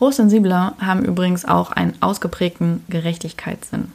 Hochsensible 0.00 0.72
haben 0.78 1.04
übrigens 1.04 1.44
auch 1.44 1.72
einen 1.72 1.94
ausgeprägten 2.00 2.84
Gerechtigkeitssinn. 2.88 3.92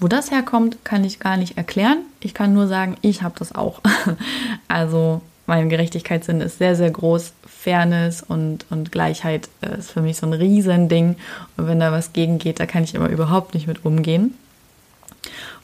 Wo 0.00 0.08
das 0.08 0.30
herkommt, 0.30 0.84
kann 0.84 1.04
ich 1.04 1.20
gar 1.20 1.36
nicht 1.36 1.56
erklären. 1.56 1.98
Ich 2.20 2.34
kann 2.34 2.54
nur 2.54 2.66
sagen, 2.66 2.96
ich 3.02 3.22
habe 3.22 3.34
das 3.38 3.54
auch. 3.54 3.80
also 4.68 5.20
mein 5.46 5.68
Gerechtigkeitssinn 5.68 6.40
ist 6.40 6.58
sehr, 6.58 6.74
sehr 6.74 6.90
groß. 6.90 7.34
Fairness 7.46 8.22
und, 8.22 8.66
und 8.70 8.90
Gleichheit 8.90 9.48
ist 9.78 9.92
für 9.92 10.02
mich 10.02 10.16
so 10.16 10.26
ein 10.26 10.32
Riesending. 10.32 11.16
Und 11.56 11.68
wenn 11.68 11.78
da 11.78 11.92
was 11.92 12.12
gegen 12.12 12.38
geht, 12.38 12.58
da 12.58 12.66
kann 12.66 12.82
ich 12.82 12.94
immer 12.94 13.08
überhaupt 13.08 13.54
nicht 13.54 13.68
mit 13.68 13.84
umgehen. 13.84 14.34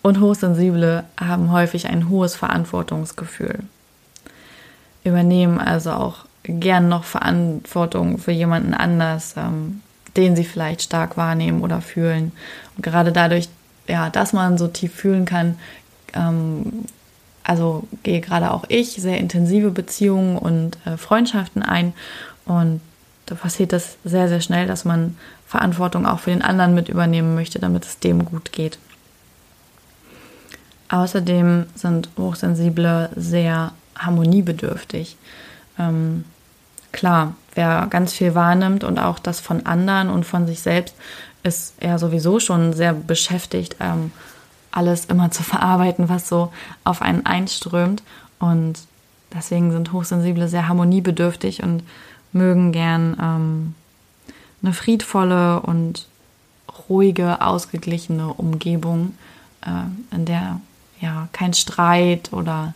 Und 0.03 0.21
Hochsensible 0.21 1.05
haben 1.19 1.51
häufig 1.51 1.89
ein 1.89 2.09
hohes 2.09 2.37
Verantwortungsgefühl. 2.37 3.61
Übernehmen 5.03 5.59
also 5.59 5.91
auch 5.93 6.28
gern 6.49 6.89
noch 6.89 7.05
Verantwortung 7.05 8.19
für 8.19 8.33
jemanden 8.33 8.75
anders, 8.75 9.35
ähm, 9.37 9.83
den 10.17 10.35
sie 10.35 10.45
vielleicht 10.45 10.83
stark 10.83 11.17
wahrnehmen 11.17 11.63
oder 11.63 11.81
fühlen. 11.81 12.33
Und 12.77 12.83
gerade 12.83 13.13
dadurch, 13.13 13.49
ja, 13.87 14.11
dass 14.11 14.33
man 14.33 14.59
so 14.59 14.69
tief 14.69 14.95
fühlen 14.95 15.25
kann, 15.25 15.59
ähm, 16.15 16.85
also 17.45 17.85
gehe 18.03 18.21
gerade 18.21 18.51
auch 18.51 18.65
ich 18.69 18.93
sehr 18.93 19.19
intensive 19.19 19.71
Beziehungen 19.71 20.37
und 20.37 20.79
äh, 20.85 20.97
Freundschaften 20.97 21.63
ein 21.63 21.95
und 22.45 22.81
da 23.27 23.35
passiert 23.35 23.73
das 23.73 23.97
sehr, 24.05 24.29
sehr 24.29 24.41
schnell, 24.41 24.67
dass 24.67 24.85
man 24.85 25.17
Verantwortung 25.47 26.07
auch 26.07 26.21
für 26.21 26.31
den 26.31 26.43
anderen 26.43 26.75
mit 26.75 26.89
übernehmen 26.89 27.35
möchte, 27.35 27.59
damit 27.59 27.85
es 27.85 27.99
dem 27.99 28.25
gut 28.25 28.53
geht. 28.53 28.79
Außerdem 30.89 31.67
sind 31.75 32.09
Hochsensible 32.17 33.11
sehr 33.15 33.73
harmoniebedürftig. 33.99 35.17
Ähm, 35.79 36.25
klar, 36.99 37.35
wer 37.55 37.87
ganz 37.89 38.13
viel 38.13 38.35
wahrnimmt 38.35 38.83
und 38.83 38.99
auch 38.99 39.21
das 39.21 39.39
von 39.39 39.67
anderen 39.67 40.11
und 40.11 40.25
von 40.25 40.49
sich 40.49 40.61
selbst, 40.61 40.97
ist 41.45 41.75
er 41.79 42.01
sowieso 42.01 42.41
schon 42.41 42.73
sehr 42.73 42.93
beschäftigt, 42.93 43.77
ähm, 43.79 44.11
alles 44.73 45.05
immer 45.05 45.31
zu 45.31 45.43
verarbeiten, 45.55 46.09
was 46.09 46.29
so 46.29 46.53
auf 46.83 47.01
einen 47.01 47.25
einströmt. 47.25 48.03
Und 48.41 48.81
deswegen 49.33 49.71
sind 49.71 49.93
Hochsensible 49.93 50.49
sehr 50.49 50.67
harmoniebedürftig 50.67 51.63
und 51.63 51.85
mögen 52.33 52.73
gern 52.73 53.17
ähm, 53.23 53.75
eine 54.61 54.73
friedvolle 54.73 55.61
und 55.61 56.09
ruhige, 56.89 57.41
ausgeglichene 57.41 58.33
Umgebung, 58.35 59.15
äh, 59.65 60.17
in 60.17 60.25
der 60.25 60.61
ja 61.01 61.29
kein 61.33 61.55
Streit 61.55 62.33
oder 62.33 62.75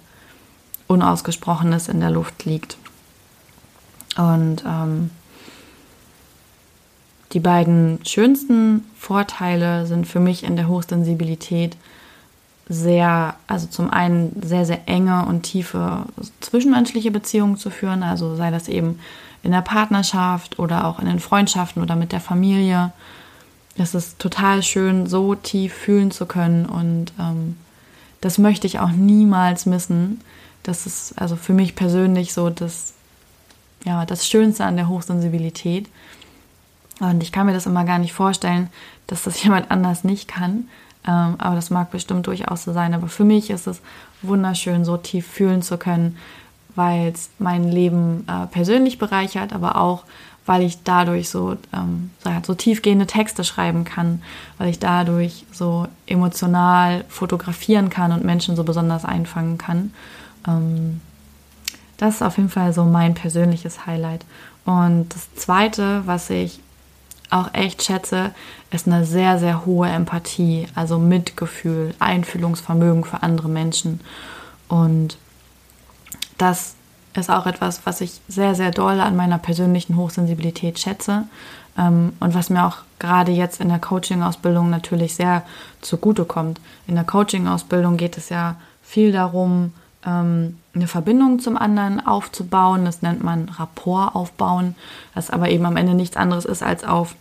Unausgesprochenes 0.87 1.89
in 1.89 1.99
der 1.99 2.11
Luft 2.11 2.45
liegt. 2.45 2.77
Und 4.17 4.65
ähm, 4.67 5.11
die 7.33 7.41
beiden 7.41 7.99
schönsten 8.05 8.85
Vorteile 8.99 9.87
sind 9.87 10.07
für 10.07 10.21
mich 10.21 10.45
in 10.45 10.57
der 10.57 10.69
Hochsensibilität 10.69 11.77
sehr, 12.69 13.35
also 13.47 13.67
zum 13.67 13.91
einen 13.91 14.41
sehr, 14.43 14.65
sehr 14.67 14.87
enge 14.87 15.27
und 15.27 15.43
tiefe 15.43 16.05
zwischenmenschliche 16.41 17.11
Beziehungen 17.11 17.57
zu 17.57 17.71
führen, 17.71 18.03
also 18.03 18.37
sei 18.37 18.51
das 18.51 18.69
eben 18.69 18.99
in 19.43 19.51
der 19.51 19.63
Partnerschaft 19.63 20.59
oder 20.59 20.87
auch 20.87 20.99
in 20.99 21.07
den 21.07 21.21
Freundschaften 21.21 21.83
oder 21.83 21.97
mit 21.97 22.13
der 22.13 22.21
Familie. 22.21 22.93
Es 23.77 23.95
ist 23.95 24.19
total 24.19 24.63
schön, 24.63 25.07
so 25.07 25.35
tief 25.35 25.73
fühlen 25.73 26.11
zu 26.11 26.27
können 26.27 26.67
und 26.67 27.13
ähm, 27.19 27.57
das 28.21 28.39
möchte 28.39 28.67
ich 28.67 28.79
auch 28.79 28.91
niemals 28.91 29.67
missen. 29.67 30.21
Das 30.63 30.87
ist 30.87 31.15
also 31.21 31.35
für 31.35 31.55
mich 31.55 31.75
persönlich 31.75 32.33
so 32.33 32.51
das 32.51 32.95
ja, 33.85 34.05
das 34.07 34.27
Schönste 34.27 34.65
an 34.65 34.77
der 34.77 34.89
Hochsensibilität. 34.89 35.89
Und 37.01 37.23
ich 37.23 37.33
kann 37.33 37.47
mir 37.47 37.53
das 37.53 37.67
immer 37.67 37.85
gar 37.85 37.99
nicht 37.99 38.13
vorstellen, 38.13 38.69
dass 39.07 39.23
das 39.23 39.43
jemand 39.45 39.71
anders 39.71 40.05
nicht 40.05 40.29
kann. 40.29 40.69
Ähm, 41.07 41.35
aber 41.39 41.57
das 41.57 41.71
mag 41.71 41.91
bestimmt 41.91 42.27
durchaus 42.27 42.65
so 42.65 42.73
sein. 42.73 42.95
Aber 42.95 43.09
für 43.09 43.25
mich 43.25 43.51
ist 43.51 43.67
es 43.67 43.81
wunderschön, 44.23 44.85
so 44.85 44.97
tief 44.97 45.27
fühlen 45.27 45.63
zu 45.63 45.79
können, 45.79 46.17
weil 46.75 47.09
es 47.09 47.29
mein 47.39 47.65
Leben 47.71 48.25
äh, 48.29 48.47
persönlich 48.47 48.99
bereichert, 48.99 49.53
aber 49.53 49.77
auch, 49.77 50.05
weil 50.47 50.63
ich 50.63 50.83
dadurch 50.83 51.29
so, 51.29 51.57
ähm, 51.73 52.11
so 52.45 52.55
tiefgehende 52.55 53.07
Texte 53.07 53.45
schreiben 53.45 53.85
kann, 53.85 54.23
weil 54.59 54.69
ich 54.71 54.79
dadurch 54.79 55.45
so 55.53 55.87
emotional 56.07 57.05
fotografieren 57.09 57.91
kann 57.91 58.13
und 58.13 58.25
Menschen 58.25 58.57
so 58.57 58.65
besonders 58.65 59.05
einfangen 59.05 59.59
kann. 59.59 59.93
Ähm, 60.47 61.01
das 62.03 62.17
ist 62.17 62.23
auf 62.23 62.37
jeden 62.37 62.49
Fall 62.49 62.73
so 62.73 62.83
mein 62.83 63.15
persönliches 63.15 63.87
Highlight. 63.87 64.25
Und 64.65 65.15
das 65.15 65.33
Zweite, 65.37 66.03
was 66.05 66.31
ich 66.31 66.59
auch 67.31 67.55
echt 67.55 67.85
schätze, 67.85 68.33
ist 68.73 68.89
eine 68.89 69.05
sehr, 69.05 69.39
sehr 69.39 69.65
hohe 69.65 69.89
Empathie, 69.89 70.67
also 70.75 70.99
Mitgefühl, 70.99 71.95
Einfühlungsvermögen 72.01 73.05
für 73.05 73.23
andere 73.23 73.49
Menschen. 73.49 74.01
Und 74.67 75.17
das 76.39 76.75
ist 77.15 77.31
auch 77.31 77.47
etwas, 77.47 77.83
was 77.85 78.01
ich 78.01 78.21
sehr, 78.27 78.57
sehr 78.57 78.73
doll 78.73 79.01
an 79.01 79.15
meiner 79.15 79.39
persönlichen 79.39 79.97
Hochsensibilität 79.97 80.81
schätze 80.81 81.29
ähm, 81.79 82.15
und 82.19 82.35
was 82.35 82.51
mir 82.51 82.67
auch 82.67 82.79
gerade 82.99 83.31
jetzt 83.31 83.61
in 83.61 83.69
der 83.69 83.79
Coaching-Ausbildung 83.79 84.71
natürlich 84.71 85.15
sehr 85.15 85.45
zugutekommt. 85.83 86.61
In 86.89 86.97
der 86.97 87.05
Coaching-Ausbildung 87.05 87.97
geht 87.97 88.19
es 88.19 88.29
ja 88.29 88.57
viel 88.83 89.13
darum, 89.13 89.73
ähm, 90.07 90.59
eine 90.75 90.87
Verbindung 90.87 91.39
zum 91.39 91.57
anderen 91.57 92.05
aufzubauen. 92.05 92.85
Das 92.85 93.03
nennt 93.03 93.23
man 93.23 93.49
Rapport 93.49 94.15
aufbauen, 94.15 94.75
das 95.15 95.31
aber 95.31 95.51
eben 95.51 95.67
am 95.67 95.77
Ende 95.77 95.95
nichts 95.95 96.17
anderes 96.17 96.45
ist, 96.45 96.63
als 96.63 96.85
auf, 96.85 97.15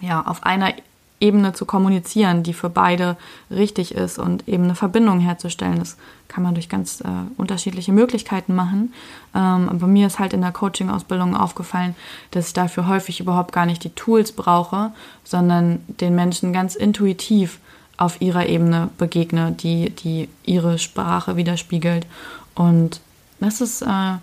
ja, 0.00 0.24
auf 0.26 0.44
einer 0.44 0.72
Ebene 1.18 1.54
zu 1.54 1.64
kommunizieren, 1.64 2.42
die 2.42 2.52
für 2.52 2.68
beide 2.68 3.16
richtig 3.50 3.94
ist 3.94 4.18
und 4.18 4.46
eben 4.46 4.64
eine 4.64 4.74
Verbindung 4.74 5.18
herzustellen. 5.20 5.78
Das 5.78 5.96
kann 6.28 6.42
man 6.42 6.54
durch 6.54 6.68
ganz 6.68 7.00
äh, 7.00 7.06
unterschiedliche 7.38 7.92
Möglichkeiten 7.92 8.54
machen. 8.54 8.92
Ähm, 9.34 9.70
aber 9.70 9.86
mir 9.86 10.08
ist 10.08 10.18
halt 10.18 10.34
in 10.34 10.42
der 10.42 10.52
Coaching-Ausbildung 10.52 11.34
aufgefallen, 11.34 11.96
dass 12.32 12.48
ich 12.48 12.52
dafür 12.52 12.86
häufig 12.86 13.20
überhaupt 13.20 13.52
gar 13.52 13.64
nicht 13.64 13.82
die 13.82 13.94
Tools 13.94 14.32
brauche, 14.32 14.92
sondern 15.24 15.82
den 15.88 16.14
Menschen 16.14 16.52
ganz 16.52 16.74
intuitiv 16.74 17.60
auf 17.96 18.20
ihrer 18.20 18.46
Ebene 18.46 18.90
begegne, 18.98 19.52
die, 19.52 19.90
die 19.90 20.28
ihre 20.44 20.78
Sprache 20.78 21.36
widerspiegelt. 21.36 22.06
Und 22.54 23.00
das 23.40 23.60
ist 23.60 23.82
äh, 23.82 24.14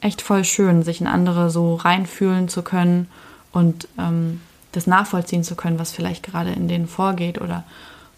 echt 0.00 0.22
voll 0.22 0.44
schön, 0.44 0.82
sich 0.82 1.00
in 1.00 1.06
andere 1.06 1.50
so 1.50 1.74
reinfühlen 1.74 2.48
zu 2.48 2.62
können 2.62 3.08
und 3.52 3.88
ähm, 3.98 4.40
das 4.72 4.86
nachvollziehen 4.86 5.44
zu 5.44 5.56
können, 5.56 5.78
was 5.78 5.92
vielleicht 5.92 6.22
gerade 6.22 6.50
in 6.50 6.68
denen 6.68 6.88
vorgeht 6.88 7.40
oder 7.40 7.64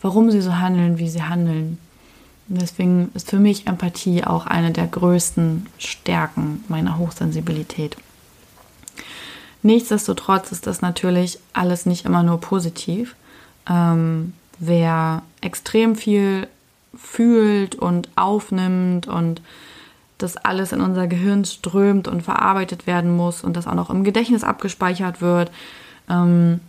warum 0.03 0.31
sie 0.31 0.41
so 0.41 0.57
handeln, 0.57 0.99
wie 0.99 1.09
sie 1.09 1.23
handeln. 1.23 1.79
Deswegen 2.49 3.11
ist 3.15 3.31
für 3.31 3.39
mich 3.39 3.69
Empathie 3.69 4.25
auch 4.25 4.47
eine 4.47 4.73
der 4.73 4.89
größten 4.89 5.67
Stärken 5.79 6.65
meiner 6.69 6.99
Hochsensibilität. 6.99 7.97
Nichtsdestotrotz 9.63 10.51
ist 10.51 10.67
das 10.67 10.81
natürlich 10.81 11.39
alles 11.53 11.87
nicht 11.87 12.07
immer 12.07 12.23
nur 12.23 12.41
positiv. 12.41 13.15
Ähm, 13.69 14.33
wer 14.61 15.23
extrem 15.41 15.97
viel 15.97 16.47
fühlt 16.97 17.75
und 17.75 18.09
aufnimmt 18.17 19.09
und 19.09 19.43
das 20.19 20.37
alles 20.37 20.73
in 20.73 20.81
unser 20.81 21.07
Gehirn 21.07 21.45
strömt 21.45 22.07
und 22.07 22.23
verarbeitet 22.23 22.87
werden 22.87 23.17
muss 23.17 23.43
und 23.43 23.57
das 23.57 23.67
auch 23.67 23.75
noch 23.75 23.91
im 23.91 24.05
Gedächtnis 24.05 24.45
abgespeichert 24.45 25.21
wird. 25.21 25.51
Ähm, 26.09 26.61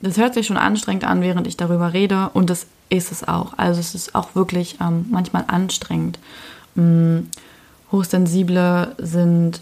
das 0.00 0.16
hört 0.16 0.34
sich 0.34 0.46
schon 0.46 0.56
anstrengend 0.56 1.04
an, 1.04 1.20
während 1.20 1.46
ich 1.46 1.56
darüber 1.56 1.92
rede 1.92 2.30
und 2.32 2.48
das 2.48 2.66
ist 2.88 3.12
es 3.12 3.26
auch. 3.26 3.58
Also 3.58 3.80
es 3.80 3.94
ist 3.94 4.14
auch 4.14 4.34
wirklich 4.34 4.78
ähm, 4.80 5.06
manchmal 5.10 5.44
anstrengend. 5.48 6.18
Ähm, 6.76 7.28
Hochsensible 7.92 8.94
sind 8.98 9.60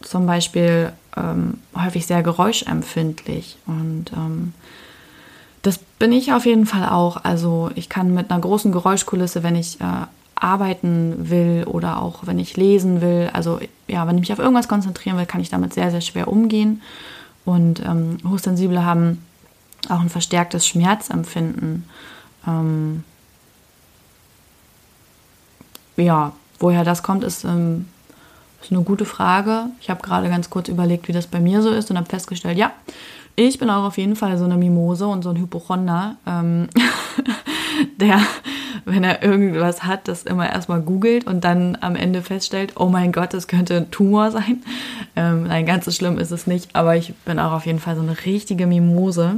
zum 0.00 0.26
Beispiel 0.26 0.92
ähm, 1.16 1.58
häufig 1.76 2.06
sehr 2.06 2.22
geräuschempfindlich 2.22 3.56
und 3.66 4.10
das 5.62 5.78
bin 5.78 6.12
ich 6.12 6.32
auf 6.32 6.44
jeden 6.44 6.66
Fall 6.66 6.88
auch. 6.88 7.24
Also 7.24 7.70
ich 7.74 7.88
kann 7.88 8.12
mit 8.14 8.30
einer 8.30 8.40
großen 8.40 8.72
Geräuschkulisse, 8.72 9.42
wenn 9.42 9.56
ich 9.56 9.80
äh, 9.80 9.84
arbeiten 10.34 11.30
will 11.30 11.64
oder 11.66 12.02
auch 12.02 12.26
wenn 12.26 12.38
ich 12.38 12.56
lesen 12.56 13.00
will, 13.00 13.30
also 13.32 13.60
ja, 13.86 14.06
wenn 14.06 14.16
ich 14.16 14.22
mich 14.22 14.32
auf 14.32 14.40
irgendwas 14.40 14.68
konzentrieren 14.68 15.16
will, 15.16 15.26
kann 15.26 15.40
ich 15.40 15.50
damit 15.50 15.72
sehr, 15.72 15.90
sehr 15.90 16.00
schwer 16.00 16.28
umgehen. 16.28 16.82
Und 17.44 17.80
ähm, 17.80 18.18
Hochsensible 18.28 18.84
haben 18.84 19.24
auch 19.88 20.00
ein 20.00 20.08
verstärktes 20.08 20.66
Schmerzempfinden. 20.66 21.84
Ähm, 22.46 23.04
ja, 25.96 26.32
woher 26.58 26.84
das 26.84 27.02
kommt, 27.02 27.22
ist, 27.24 27.44
ähm, 27.44 27.86
ist 28.62 28.72
eine 28.72 28.82
gute 28.82 29.04
Frage. 29.04 29.66
Ich 29.80 29.90
habe 29.90 30.02
gerade 30.02 30.28
ganz 30.28 30.50
kurz 30.50 30.68
überlegt, 30.68 31.08
wie 31.08 31.12
das 31.12 31.26
bei 31.26 31.40
mir 31.40 31.62
so 31.62 31.70
ist 31.70 31.90
und 31.90 31.96
habe 31.96 32.08
festgestellt, 32.08 32.58
ja, 32.58 32.72
ich 33.36 33.58
bin 33.58 33.70
auch 33.70 33.84
auf 33.84 33.98
jeden 33.98 34.16
Fall 34.16 34.36
so 34.38 34.44
eine 34.44 34.56
Mimose 34.56 35.06
und 35.06 35.22
so 35.22 35.30
ein 35.30 35.36
Hypochonder, 35.36 36.16
ähm, 36.26 36.68
der, 37.96 38.20
wenn 38.84 39.04
er 39.04 39.22
irgendwas 39.22 39.84
hat, 39.84 40.08
das 40.08 40.24
immer 40.24 40.50
erstmal 40.50 40.80
googelt 40.80 41.26
und 41.26 41.42
dann 41.42 41.78
am 41.80 41.96
Ende 41.96 42.22
feststellt, 42.22 42.74
oh 42.76 42.88
mein 42.88 43.12
Gott, 43.12 43.32
das 43.32 43.48
könnte 43.48 43.76
ein 43.76 43.90
Tumor 43.90 44.30
sein. 44.30 44.62
Ähm, 45.16 45.44
nein, 45.44 45.66
ganz 45.66 45.84
so 45.84 45.90
schlimm 45.90 46.18
ist 46.18 46.30
es 46.30 46.46
nicht, 46.46 46.74
aber 46.74 46.96
ich 46.96 47.14
bin 47.24 47.38
auch 47.38 47.52
auf 47.52 47.66
jeden 47.66 47.80
Fall 47.80 47.96
so 47.96 48.02
eine 48.02 48.16
richtige 48.24 48.66
Mimose. 48.66 49.36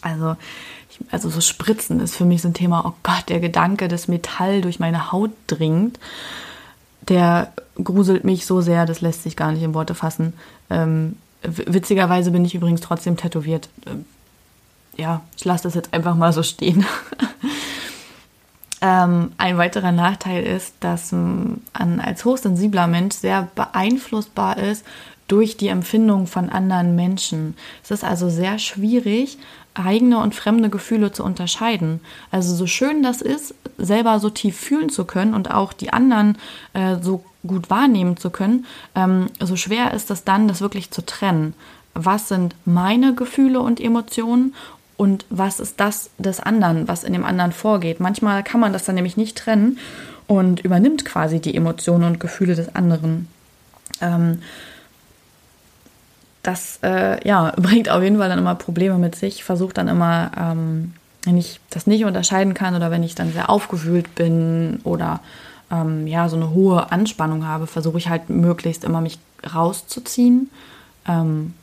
Also, 0.00 0.36
ich, 0.90 1.00
also 1.10 1.28
so 1.28 1.40
Spritzen 1.40 2.00
ist 2.00 2.16
für 2.16 2.24
mich 2.24 2.42
so 2.42 2.48
ein 2.48 2.54
Thema, 2.54 2.84
oh 2.86 2.92
Gott, 3.02 3.28
der 3.28 3.40
Gedanke, 3.40 3.88
dass 3.88 4.08
Metall 4.08 4.62
durch 4.62 4.80
meine 4.80 5.12
Haut 5.12 5.30
dringt, 5.46 5.98
der 7.08 7.52
gruselt 7.82 8.24
mich 8.24 8.46
so 8.46 8.60
sehr, 8.60 8.86
das 8.86 9.00
lässt 9.00 9.22
sich 9.22 9.36
gar 9.36 9.52
nicht 9.52 9.62
in 9.62 9.74
Worte 9.74 9.94
fassen. 9.94 10.34
Ähm, 10.70 11.16
Witzigerweise 11.42 12.30
bin 12.30 12.44
ich 12.44 12.54
übrigens 12.54 12.80
trotzdem 12.80 13.16
tätowiert. 13.16 13.68
Ähm, 13.86 14.04
ja, 14.96 15.22
ich 15.36 15.44
lasse 15.44 15.64
das 15.64 15.74
jetzt 15.74 15.92
einfach 15.92 16.14
mal 16.14 16.32
so 16.32 16.42
stehen. 16.42 16.84
ähm, 18.80 19.32
ein 19.38 19.58
weiterer 19.58 19.92
Nachteil 19.92 20.44
ist, 20.44 20.74
dass 20.80 21.12
man 21.12 21.62
als 21.72 22.24
hochsensibler 22.24 22.86
Mensch 22.86 23.16
sehr 23.16 23.48
beeinflussbar 23.54 24.58
ist 24.58 24.84
durch 25.32 25.56
die 25.56 25.68
Empfindung 25.68 26.26
von 26.26 26.50
anderen 26.50 26.94
Menschen. 26.94 27.56
Es 27.82 27.90
ist 27.90 28.04
also 28.04 28.28
sehr 28.28 28.58
schwierig, 28.58 29.38
eigene 29.72 30.18
und 30.18 30.34
fremde 30.34 30.68
Gefühle 30.68 31.10
zu 31.10 31.24
unterscheiden. 31.24 32.00
Also 32.30 32.54
so 32.54 32.66
schön 32.66 33.02
das 33.02 33.22
ist, 33.22 33.54
selber 33.78 34.20
so 34.20 34.28
tief 34.28 34.58
fühlen 34.58 34.90
zu 34.90 35.06
können 35.06 35.32
und 35.32 35.50
auch 35.50 35.72
die 35.72 35.90
anderen 35.90 36.36
äh, 36.74 36.96
so 37.00 37.24
gut 37.46 37.70
wahrnehmen 37.70 38.18
zu 38.18 38.28
können, 38.28 38.66
ähm, 38.94 39.28
so 39.40 39.56
schwer 39.56 39.94
ist 39.94 40.10
es 40.10 40.24
dann, 40.24 40.48
das 40.48 40.60
wirklich 40.60 40.90
zu 40.90 41.00
trennen. 41.00 41.54
Was 41.94 42.28
sind 42.28 42.54
meine 42.66 43.14
Gefühle 43.14 43.60
und 43.60 43.80
Emotionen 43.80 44.54
und 44.98 45.24
was 45.30 45.60
ist 45.60 45.80
das 45.80 46.10
des 46.18 46.40
anderen, 46.40 46.88
was 46.88 47.04
in 47.04 47.14
dem 47.14 47.24
anderen 47.24 47.52
vorgeht. 47.52 48.00
Manchmal 48.00 48.42
kann 48.42 48.60
man 48.60 48.74
das 48.74 48.84
dann 48.84 48.96
nämlich 48.96 49.16
nicht 49.16 49.38
trennen 49.38 49.78
und 50.26 50.60
übernimmt 50.60 51.06
quasi 51.06 51.40
die 51.40 51.56
Emotionen 51.56 52.04
und 52.04 52.20
Gefühle 52.20 52.54
des 52.54 52.74
anderen. 52.74 53.28
Ähm, 54.02 54.42
das 56.42 56.78
äh, 56.82 57.26
ja, 57.26 57.52
bringt 57.56 57.88
auf 57.88 58.02
jeden 58.02 58.18
Fall 58.18 58.28
dann 58.28 58.38
immer 58.38 58.54
Probleme 58.54 58.98
mit 58.98 59.14
sich. 59.14 59.44
Versucht 59.44 59.78
dann 59.78 59.88
immer, 59.88 60.30
ähm, 60.36 60.94
wenn 61.24 61.36
ich 61.36 61.60
das 61.70 61.86
nicht 61.86 62.04
unterscheiden 62.04 62.54
kann 62.54 62.74
oder 62.74 62.90
wenn 62.90 63.02
ich 63.02 63.14
dann 63.14 63.32
sehr 63.32 63.50
aufgewühlt 63.50 64.14
bin 64.14 64.80
oder 64.84 65.20
ähm, 65.70 66.06
ja, 66.06 66.28
so 66.28 66.36
eine 66.36 66.50
hohe 66.50 66.90
Anspannung 66.92 67.46
habe, 67.46 67.66
versuche 67.66 67.98
ich 67.98 68.08
halt 68.08 68.28
möglichst 68.28 68.84
immer 68.84 69.00
mich 69.00 69.18
rauszuziehen. 69.54 70.50
Ähm, 71.06 71.54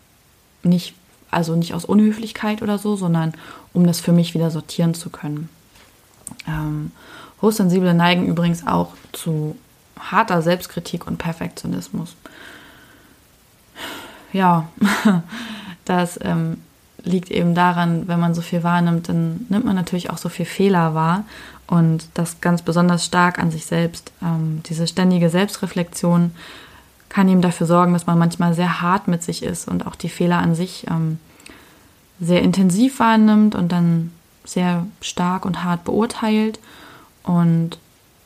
nicht, 0.63 0.95
also 1.31 1.55
nicht 1.55 1.73
aus 1.73 1.85
Unhöflichkeit 1.85 2.61
oder 2.61 2.77
so, 2.77 2.95
sondern 2.95 3.33
um 3.73 3.85
das 3.85 3.99
für 3.99 4.11
mich 4.11 4.33
wieder 4.33 4.51
sortieren 4.51 4.93
zu 4.93 5.09
können. 5.09 5.49
Ähm, 6.47 6.91
Hochsensible 7.41 7.93
neigen 7.93 8.27
übrigens 8.27 8.67
auch 8.67 8.93
zu 9.13 9.55
harter 9.97 10.41
Selbstkritik 10.41 11.07
und 11.07 11.17
Perfektionismus 11.17 12.15
ja, 14.33 14.67
das 15.85 16.19
ähm, 16.21 16.57
liegt 17.03 17.31
eben 17.31 17.55
daran, 17.55 18.07
wenn 18.07 18.19
man 18.19 18.33
so 18.33 18.41
viel 18.41 18.63
wahrnimmt, 18.63 19.09
dann 19.09 19.45
nimmt 19.49 19.65
man 19.65 19.75
natürlich 19.75 20.09
auch 20.09 20.17
so 20.17 20.29
viel 20.29 20.45
Fehler 20.45 20.93
wahr 20.93 21.23
und 21.67 22.07
das 22.13 22.41
ganz 22.41 22.61
besonders 22.61 23.05
stark 23.05 23.39
an 23.39 23.51
sich 23.51 23.65
selbst. 23.65 24.11
Ähm, 24.21 24.61
diese 24.65 24.87
ständige 24.87 25.29
Selbstreflexion 25.29 26.31
kann 27.09 27.27
eben 27.27 27.41
dafür 27.41 27.67
sorgen, 27.67 27.93
dass 27.93 28.07
man 28.07 28.19
manchmal 28.19 28.53
sehr 28.53 28.81
hart 28.81 29.07
mit 29.07 29.23
sich 29.23 29.43
ist 29.43 29.67
und 29.67 29.85
auch 29.87 29.95
die 29.95 30.09
Fehler 30.09 30.37
an 30.37 30.55
sich 30.55 30.85
ähm, 30.89 31.19
sehr 32.19 32.41
intensiv 32.41 32.99
wahrnimmt 32.99 33.55
und 33.55 33.71
dann 33.71 34.11
sehr 34.45 34.85
stark 35.01 35.45
und 35.45 35.63
hart 35.63 35.83
beurteilt 35.83 36.59
und 37.23 37.77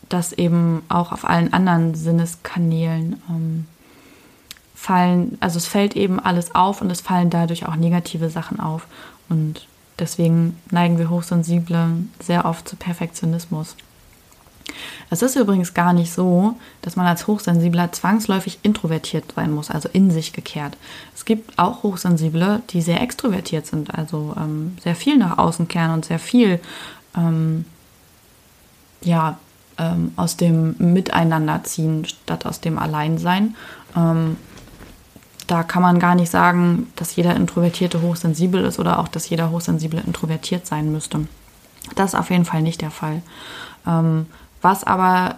das 0.09 0.33
eben 0.33 0.83
auch 0.89 1.11
auf 1.11 1.25
allen 1.25 1.53
anderen 1.53 1.95
Sinneskanälen 1.95 3.21
ähm, 3.29 3.65
fallen, 4.83 5.37
also 5.39 5.57
es 5.57 5.65
fällt 5.65 5.95
eben 5.95 6.19
alles 6.19 6.53
auf 6.55 6.81
und 6.81 6.91
es 6.91 6.99
fallen 6.99 7.29
dadurch 7.29 7.65
auch 7.65 7.77
negative 7.77 8.29
Sachen 8.29 8.59
auf. 8.59 8.85
Und 9.29 9.65
deswegen 9.97 10.59
neigen 10.71 10.97
wir 10.97 11.09
Hochsensible 11.09 11.87
sehr 12.21 12.43
oft 12.43 12.67
zu 12.67 12.75
Perfektionismus. 12.75 13.77
Es 15.09 15.21
ist 15.21 15.37
übrigens 15.37 15.73
gar 15.73 15.93
nicht 15.93 16.11
so, 16.11 16.57
dass 16.81 16.97
man 16.97 17.05
als 17.05 17.27
Hochsensibler 17.27 17.93
zwangsläufig 17.93 18.59
introvertiert 18.63 19.31
sein 19.33 19.51
muss, 19.51 19.69
also 19.71 19.87
in 19.93 20.11
sich 20.11 20.33
gekehrt. 20.33 20.75
Es 21.15 21.23
gibt 21.23 21.57
auch 21.57 21.83
Hochsensible, 21.83 22.61
die 22.71 22.81
sehr 22.81 23.01
extrovertiert 23.01 23.65
sind, 23.65 23.95
also 23.95 24.35
ähm, 24.37 24.75
sehr 24.83 24.95
viel 24.95 25.17
nach 25.17 25.37
außen 25.37 25.69
kehren 25.69 25.91
und 25.91 26.03
sehr 26.03 26.19
viel 26.19 26.59
ähm, 27.15 27.63
ja, 29.01 29.37
ähm, 29.77 30.11
aus 30.17 30.35
dem 30.35 30.75
Miteinander 30.77 31.63
ziehen, 31.63 32.03
statt 32.03 32.45
aus 32.45 32.59
dem 32.59 32.77
Alleinsein. 32.77 33.55
Da 35.53 35.61
kann 35.61 35.83
man 35.83 35.99
gar 35.99 36.15
nicht 36.15 36.31
sagen, 36.31 36.91
dass 36.95 37.15
jeder 37.15 37.35
Introvertierte 37.35 38.01
hochsensibel 38.01 38.65
ist 38.65 38.79
oder 38.79 38.97
auch, 38.97 39.07
dass 39.07 39.29
jeder 39.29 39.51
Hochsensible 39.51 40.01
introvertiert 40.03 40.65
sein 40.65 40.91
müsste. 40.91 41.27
Das 41.93 42.15
ist 42.15 42.19
auf 42.19 42.31
jeden 42.31 42.45
Fall 42.45 42.63
nicht 42.63 42.81
der 42.81 42.89
Fall. 42.89 43.21
Ähm, 43.85 44.25
was 44.63 44.83
aber 44.83 45.37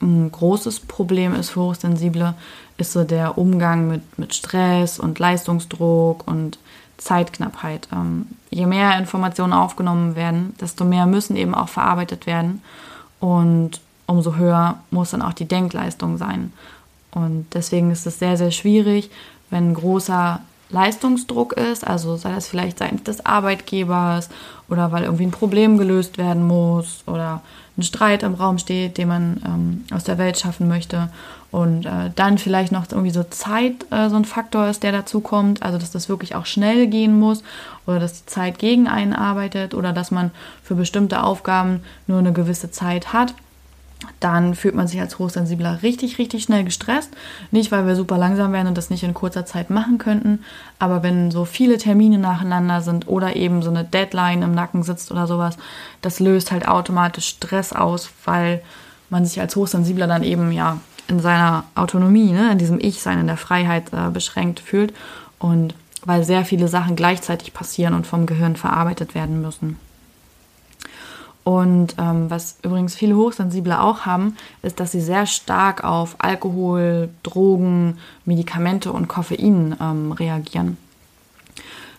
ein 0.00 0.30
großes 0.30 0.78
Problem 0.78 1.34
ist 1.34 1.50
für 1.50 1.62
Hochsensible, 1.62 2.34
ist 2.76 2.92
so 2.92 3.02
der 3.02 3.36
Umgang 3.36 3.88
mit, 3.88 4.16
mit 4.16 4.32
Stress 4.32 5.00
und 5.00 5.18
Leistungsdruck 5.18 6.24
und 6.28 6.60
Zeitknappheit. 6.96 7.88
Ähm, 7.92 8.26
je 8.50 8.66
mehr 8.66 8.96
Informationen 8.96 9.54
aufgenommen 9.54 10.14
werden, 10.14 10.54
desto 10.60 10.84
mehr 10.84 11.06
müssen 11.06 11.34
eben 11.34 11.56
auch 11.56 11.68
verarbeitet 11.68 12.28
werden 12.28 12.62
und 13.18 13.80
umso 14.06 14.36
höher 14.36 14.78
muss 14.92 15.10
dann 15.10 15.22
auch 15.22 15.32
die 15.32 15.48
Denkleistung 15.48 16.16
sein. 16.16 16.52
Und 17.14 17.46
deswegen 17.54 17.90
ist 17.90 18.06
es 18.06 18.18
sehr, 18.18 18.36
sehr 18.36 18.50
schwierig, 18.50 19.10
wenn 19.50 19.70
ein 19.70 19.74
großer 19.74 20.40
Leistungsdruck 20.70 21.52
ist, 21.52 21.86
also 21.86 22.16
sei 22.16 22.34
das 22.34 22.48
vielleicht 22.48 22.78
seitens 22.78 23.04
des 23.04 23.24
Arbeitgebers 23.24 24.28
oder 24.68 24.90
weil 24.92 25.04
irgendwie 25.04 25.26
ein 25.26 25.30
Problem 25.30 25.78
gelöst 25.78 26.18
werden 26.18 26.46
muss 26.46 27.04
oder 27.06 27.42
ein 27.76 27.82
Streit 27.82 28.22
im 28.22 28.34
Raum 28.34 28.58
steht, 28.58 28.98
den 28.98 29.08
man 29.08 29.42
ähm, 29.44 29.84
aus 29.92 30.04
der 30.04 30.18
Welt 30.18 30.38
schaffen 30.38 30.68
möchte. 30.68 31.10
Und 31.50 31.86
äh, 31.86 32.10
dann 32.16 32.38
vielleicht 32.38 32.72
noch 32.72 32.86
irgendwie 32.90 33.10
so 33.10 33.22
Zeit 33.22 33.86
äh, 33.92 34.08
so 34.08 34.16
ein 34.16 34.24
Faktor 34.24 34.66
ist, 34.66 34.82
der 34.82 34.90
dazu 34.90 35.20
kommt, 35.20 35.62
also 35.62 35.78
dass 35.78 35.92
das 35.92 36.08
wirklich 36.08 36.34
auch 36.34 36.46
schnell 36.46 36.88
gehen 36.88 37.16
muss 37.18 37.44
oder 37.86 38.00
dass 38.00 38.24
die 38.24 38.26
Zeit 38.26 38.58
gegen 38.58 38.88
einen 38.88 39.12
arbeitet 39.12 39.74
oder 39.74 39.92
dass 39.92 40.10
man 40.10 40.32
für 40.64 40.74
bestimmte 40.74 41.22
Aufgaben 41.22 41.82
nur 42.08 42.18
eine 42.18 42.32
gewisse 42.32 42.72
Zeit 42.72 43.12
hat 43.12 43.34
dann 44.20 44.54
fühlt 44.54 44.74
man 44.74 44.86
sich 44.86 45.00
als 45.00 45.18
Hochsensibler 45.18 45.82
richtig, 45.82 46.18
richtig 46.18 46.44
schnell 46.44 46.64
gestresst. 46.64 47.10
Nicht, 47.50 47.72
weil 47.72 47.86
wir 47.86 47.96
super 47.96 48.18
langsam 48.18 48.52
wären 48.52 48.66
und 48.66 48.78
das 48.78 48.90
nicht 48.90 49.02
in 49.02 49.14
kurzer 49.14 49.46
Zeit 49.46 49.70
machen 49.70 49.98
könnten, 49.98 50.44
aber 50.78 51.02
wenn 51.02 51.30
so 51.30 51.44
viele 51.44 51.78
Termine 51.78 52.18
nacheinander 52.18 52.80
sind 52.80 53.08
oder 53.08 53.36
eben 53.36 53.62
so 53.62 53.70
eine 53.70 53.84
Deadline 53.84 54.42
im 54.42 54.54
Nacken 54.54 54.82
sitzt 54.82 55.10
oder 55.10 55.26
sowas, 55.26 55.56
das 56.02 56.20
löst 56.20 56.52
halt 56.52 56.68
automatisch 56.68 57.28
Stress 57.28 57.72
aus, 57.72 58.10
weil 58.24 58.62
man 59.10 59.24
sich 59.24 59.40
als 59.40 59.56
Hochsensibler 59.56 60.06
dann 60.06 60.22
eben 60.22 60.52
ja 60.52 60.78
in 61.08 61.20
seiner 61.20 61.64
Autonomie, 61.74 62.32
ne, 62.32 62.52
in 62.52 62.58
diesem 62.58 62.80
Ich-Sein, 62.80 63.20
in 63.20 63.26
der 63.26 63.36
Freiheit 63.36 63.92
äh, 63.92 64.10
beschränkt 64.10 64.60
fühlt 64.60 64.94
und 65.38 65.74
weil 66.04 66.24
sehr 66.24 66.44
viele 66.44 66.68
Sachen 66.68 66.96
gleichzeitig 66.96 67.52
passieren 67.54 67.94
und 67.94 68.06
vom 68.06 68.26
Gehirn 68.26 68.56
verarbeitet 68.56 69.14
werden 69.14 69.40
müssen. 69.40 69.78
Und 71.44 71.96
ähm, 71.98 72.30
was 72.30 72.56
übrigens 72.62 72.94
viele 72.94 73.16
Hochsensible 73.16 73.78
auch 73.78 74.06
haben, 74.06 74.36
ist, 74.62 74.80
dass 74.80 74.92
sie 74.92 75.02
sehr 75.02 75.26
stark 75.26 75.84
auf 75.84 76.16
Alkohol, 76.18 77.10
Drogen, 77.22 77.98
Medikamente 78.24 78.90
und 78.90 79.08
Koffein 79.08 79.76
ähm, 79.78 80.12
reagieren. 80.12 80.78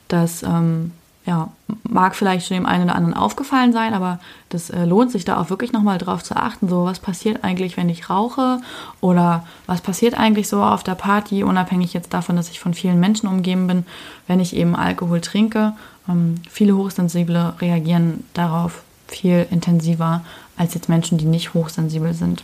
Das 0.07 0.41
ähm, 0.41 0.91
ja, 1.25 1.49
mag 1.83 2.15
vielleicht 2.15 2.47
schon 2.47 2.57
dem 2.57 2.65
einen 2.65 2.85
oder 2.85 2.95
anderen 2.95 3.15
aufgefallen 3.15 3.73
sein, 3.73 3.93
aber 3.93 4.19
das 4.49 4.69
äh, 4.69 4.85
lohnt 4.85 5.11
sich 5.11 5.25
da 5.25 5.39
auch 5.39 5.49
wirklich 5.49 5.71
nochmal 5.71 5.97
drauf 5.97 6.23
zu 6.23 6.35
achten, 6.35 6.67
so 6.69 6.85
was 6.85 6.99
passiert 6.99 7.43
eigentlich, 7.43 7.77
wenn 7.77 7.89
ich 7.89 8.09
rauche 8.09 8.59
oder 9.01 9.45
was 9.65 9.81
passiert 9.81 10.13
eigentlich 10.15 10.47
so 10.47 10.61
auf 10.61 10.83
der 10.83 10.93
Party, 10.93 11.43
unabhängig 11.43 11.93
jetzt 11.93 12.13
davon, 12.13 12.35
dass 12.35 12.49
ich 12.49 12.59
von 12.59 12.75
vielen 12.75 12.99
Menschen 12.99 13.27
umgeben 13.27 13.65
bin, 13.65 13.85
wenn 14.27 14.39
ich 14.39 14.55
eben 14.55 14.75
Alkohol 14.75 15.21
trinke. 15.21 15.73
Ähm, 16.07 16.35
viele 16.49 16.77
Hochsensible 16.77 17.55
reagieren 17.59 18.23
darauf 18.33 18.83
viel 19.07 19.47
intensiver 19.51 20.23
als 20.57 20.73
jetzt 20.73 20.89
Menschen, 20.89 21.17
die 21.17 21.25
nicht 21.25 21.53
hochsensibel 21.53 22.13
sind. 22.13 22.43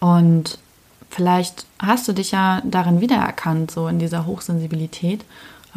Und 0.00 0.58
vielleicht 1.10 1.66
hast 1.78 2.08
du 2.08 2.12
dich 2.12 2.32
ja 2.32 2.60
darin 2.64 3.00
wiedererkannt, 3.00 3.70
so 3.70 3.88
in 3.88 3.98
dieser 3.98 4.26
Hochsensibilität. 4.26 5.24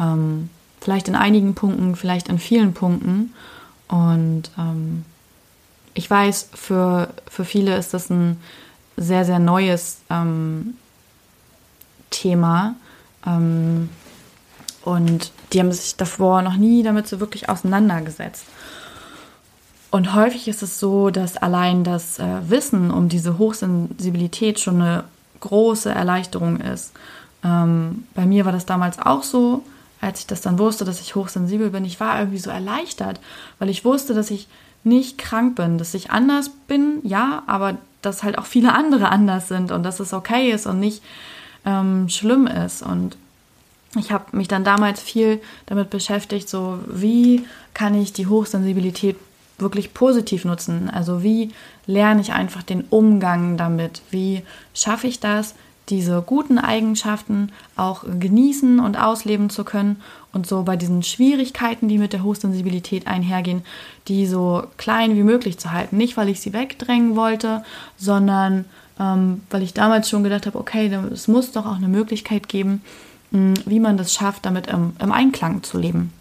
Ähm, 0.00 0.50
Vielleicht 0.86 1.08
in 1.08 1.16
einigen 1.16 1.56
Punkten, 1.56 1.96
vielleicht 1.96 2.28
in 2.28 2.38
vielen 2.38 2.72
Punkten. 2.72 3.34
Und 3.88 4.44
ähm, 4.56 5.04
ich 5.94 6.08
weiß, 6.08 6.50
für, 6.54 7.08
für 7.28 7.44
viele 7.44 7.76
ist 7.76 7.92
das 7.92 8.08
ein 8.08 8.40
sehr, 8.96 9.24
sehr 9.24 9.40
neues 9.40 9.98
ähm, 10.10 10.76
Thema. 12.10 12.76
Ähm, 13.26 13.88
und 14.84 15.32
die 15.52 15.58
haben 15.58 15.72
sich 15.72 15.96
davor 15.96 16.42
noch 16.42 16.56
nie 16.56 16.84
damit 16.84 17.08
so 17.08 17.18
wirklich 17.18 17.48
auseinandergesetzt. 17.48 18.44
Und 19.90 20.14
häufig 20.14 20.48
ist 20.48 20.62
es 20.62 20.80
so, 20.80 21.10
dass 21.10 21.36
allein 21.36 21.84
das 21.84 22.18
äh, 22.18 22.50
Wissen 22.50 22.90
um 22.90 23.08
diese 23.08 23.38
Hochsensibilität 23.38 24.60
schon 24.60 24.82
eine 24.82 25.04
große 25.40 25.90
Erleichterung 25.90 26.60
ist. 26.60 26.92
Ähm, 27.44 28.04
bei 28.14 28.26
mir 28.26 28.44
war 28.44 28.52
das 28.52 28.66
damals 28.66 28.98
auch 28.98 29.22
so 29.22 29.62
als 30.00 30.20
ich 30.20 30.26
das 30.26 30.40
dann 30.40 30.58
wusste, 30.58 30.84
dass 30.84 31.00
ich 31.00 31.14
hochsensibel 31.14 31.70
bin, 31.70 31.84
ich 31.84 32.00
war 32.00 32.18
irgendwie 32.18 32.38
so 32.38 32.50
erleichtert, 32.50 33.20
weil 33.58 33.68
ich 33.68 33.84
wusste, 33.84 34.14
dass 34.14 34.30
ich 34.30 34.46
nicht 34.84 35.18
krank 35.18 35.56
bin, 35.56 35.78
dass 35.78 35.94
ich 35.94 36.10
anders 36.10 36.50
bin, 36.68 37.00
ja, 37.02 37.42
aber 37.46 37.78
dass 38.02 38.22
halt 38.22 38.38
auch 38.38 38.46
viele 38.46 38.72
andere 38.72 39.08
anders 39.08 39.48
sind 39.48 39.72
und 39.72 39.82
dass 39.82 40.00
es 40.00 40.12
okay 40.12 40.50
ist 40.50 40.66
und 40.66 40.78
nicht 40.78 41.02
ähm, 41.64 42.08
schlimm 42.08 42.46
ist. 42.46 42.82
Und 42.82 43.16
ich 43.98 44.12
habe 44.12 44.36
mich 44.36 44.46
dann 44.46 44.62
damals 44.62 45.00
viel 45.00 45.40
damit 45.66 45.90
beschäftigt, 45.90 46.48
so 46.48 46.78
wie 46.86 47.44
kann 47.74 48.00
ich 48.00 48.12
die 48.12 48.28
Hochsensibilität 48.28 49.16
wirklich 49.58 49.94
positiv 49.94 50.44
nutzen? 50.44 50.90
Also 50.90 51.22
wie 51.22 51.50
lerne 51.86 52.20
ich 52.20 52.32
einfach 52.32 52.62
den 52.62 52.82
Umgang 52.90 53.56
damit? 53.56 54.02
Wie 54.10 54.42
schaffe 54.74 55.06
ich 55.06 55.20
das, 55.20 55.54
diese 55.88 56.20
guten 56.20 56.58
Eigenschaften 56.58 57.52
auch 57.76 58.04
genießen 58.04 58.80
und 58.80 58.96
ausleben 58.96 59.50
zu 59.50 59.64
können 59.64 60.02
und 60.32 60.46
so 60.46 60.64
bei 60.64 60.76
diesen 60.76 61.02
Schwierigkeiten, 61.02 61.88
die 61.88 61.98
mit 61.98 62.12
der 62.12 62.24
Hochsensibilität 62.24 63.06
einhergehen, 63.06 63.62
die 64.08 64.26
so 64.26 64.64
klein 64.76 65.16
wie 65.16 65.22
möglich 65.22 65.58
zu 65.58 65.70
halten. 65.70 65.96
Nicht, 65.96 66.16
weil 66.16 66.28
ich 66.28 66.40
sie 66.40 66.52
wegdrängen 66.52 67.14
wollte, 67.14 67.62
sondern 67.96 68.64
ähm, 68.98 69.42
weil 69.50 69.62
ich 69.62 69.74
damals 69.74 70.08
schon 70.08 70.24
gedacht 70.24 70.46
habe, 70.46 70.58
okay, 70.58 70.92
es 71.12 71.28
muss 71.28 71.52
doch 71.52 71.66
auch 71.66 71.76
eine 71.76 71.88
Möglichkeit 71.88 72.48
geben, 72.48 72.82
mh, 73.30 73.54
wie 73.66 73.80
man 73.80 73.96
das 73.96 74.12
schafft, 74.12 74.44
damit 74.44 74.66
im, 74.66 74.94
im 74.98 75.12
Einklang 75.12 75.62
zu 75.62 75.78
leben. 75.78 76.12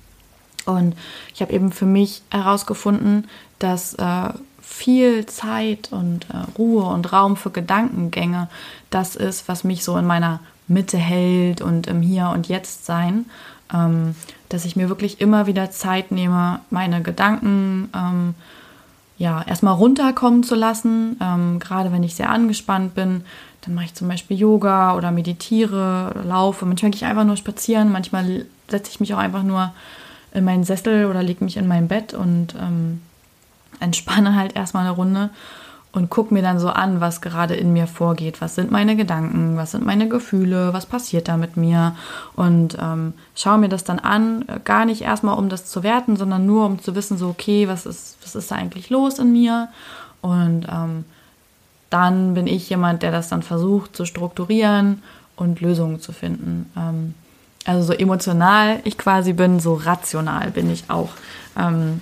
Und 0.66 0.96
ich 1.34 1.42
habe 1.42 1.54
eben 1.54 1.72
für 1.72 1.86
mich 1.86 2.22
herausgefunden, 2.30 3.28
dass 3.60 3.94
äh, 3.96 4.30
viel 4.62 5.26
Zeit 5.28 5.90
und 5.92 6.26
äh, 6.30 6.58
Ruhe 6.58 6.84
und 6.86 7.14
Raum 7.14 7.38
für 7.38 7.52
Gedankengänge 7.52 8.50
das 8.90 9.16
ist, 9.16 9.48
was 9.48 9.64
mich 9.64 9.84
so 9.84 9.98
in 9.98 10.06
meiner 10.06 10.40
Mitte 10.68 10.98
hält 10.98 11.62
und 11.62 11.88
im 11.88 12.02
Hier 12.02 12.30
und 12.30 12.48
Jetzt 12.48 12.86
sein. 12.86 13.26
Ähm, 13.74 14.16
dass 14.50 14.66
ich 14.66 14.76
mir 14.76 14.90
wirklich 14.90 15.22
immer 15.22 15.48
wieder 15.48 15.72
Zeit 15.72 16.12
nehme, 16.12 16.60
meine 16.70 17.02
Gedanken 17.02 17.90
ähm, 17.96 18.36
ja 19.18 19.42
erstmal 19.44 19.74
runterkommen 19.74 20.44
zu 20.44 20.56
lassen. 20.56 21.18
Ähm, 21.22 21.60
gerade 21.60 21.92
wenn 21.92 22.04
ich 22.04 22.16
sehr 22.16 22.30
angespannt 22.30 22.96
bin, 22.96 23.24
dann 23.62 23.74
mache 23.74 23.86
ich 23.86 23.94
zum 23.96 24.08
Beispiel 24.08 24.38
Yoga 24.38 24.96
oder 24.96 25.12
meditiere 25.12 26.12
oder 26.12 26.24
laufe. 26.24 26.66
Manchmal 26.66 26.92
gehe 26.92 27.00
ich 27.00 27.06
einfach 27.06 27.24
nur 27.24 27.38
spazieren, 27.38 27.92
manchmal 27.92 28.46
setze 28.68 28.92
ich 28.92 29.00
mich 29.00 29.14
auch 29.14 29.20
einfach 29.20 29.44
nur 29.44 29.74
in 30.36 30.44
meinen 30.44 30.64
Sessel 30.64 31.06
oder 31.06 31.24
lege 31.24 31.44
mich 31.44 31.58
in 31.58 31.68
mein 31.68 31.88
Bett 31.88 32.14
und 32.14 32.56
ähm, 32.56 33.02
entspanne 33.80 34.36
halt 34.36 34.56
erstmal 34.56 34.86
eine 34.86 34.96
Runde 34.96 35.30
und 35.92 36.10
gucke 36.10 36.34
mir 36.34 36.42
dann 36.42 36.60
so 36.60 36.68
an, 36.70 37.00
was 37.00 37.22
gerade 37.22 37.56
in 37.56 37.72
mir 37.72 37.88
vorgeht. 37.88 38.42
Was 38.42 38.56
sind 38.56 38.70
meine 38.70 38.98
Gedanken, 38.98 39.56
was 39.56 39.72
sind 39.72 39.86
meine 39.86 40.10
Gefühle, 40.10 40.74
was 40.74 40.86
passiert 40.86 41.30
da 41.30 41.38
mit 41.38 41.56
mir 41.56 41.96
und 42.36 42.78
ähm, 42.82 43.14
schaue 43.34 43.60
mir 43.60 43.70
das 43.70 43.86
dann 43.86 44.00
an, 44.00 44.46
gar 44.66 44.86
nicht 44.86 45.02
erstmal 45.02 45.38
um 45.38 45.48
das 45.48 45.66
zu 45.66 45.84
werten, 45.84 46.18
sondern 46.18 46.46
nur 46.46 46.66
um 46.66 46.82
zu 46.82 46.96
wissen, 46.96 47.18
so 47.18 47.30
okay, 47.30 47.70
was 47.70 47.86
ist, 47.86 48.18
was 48.22 48.36
ist 48.36 48.52
da 48.52 48.56
eigentlich 48.56 48.90
los 48.90 49.20
in 49.20 49.32
mir 49.32 49.70
und 50.22 50.68
ähm, 50.70 51.06
dann 51.90 52.34
bin 52.34 52.48
ich 52.48 52.70
jemand, 52.70 53.04
der 53.04 53.12
das 53.12 53.30
dann 53.30 53.42
versucht 53.42 53.96
zu 53.96 54.06
strukturieren 54.06 55.02
und 55.38 55.62
Lösungen 55.62 56.02
zu 56.02 56.12
finden. 56.12 56.70
Ähm, 56.76 57.14
also 57.66 57.84
so 57.84 57.94
emotional 57.94 58.80
ich 58.84 58.98
quasi 58.98 59.34
bin, 59.34 59.60
so 59.60 59.74
rational 59.74 60.52
bin 60.52 60.70
ich 60.72 60.90
auch. 60.90 61.10
Ähm, 61.58 62.02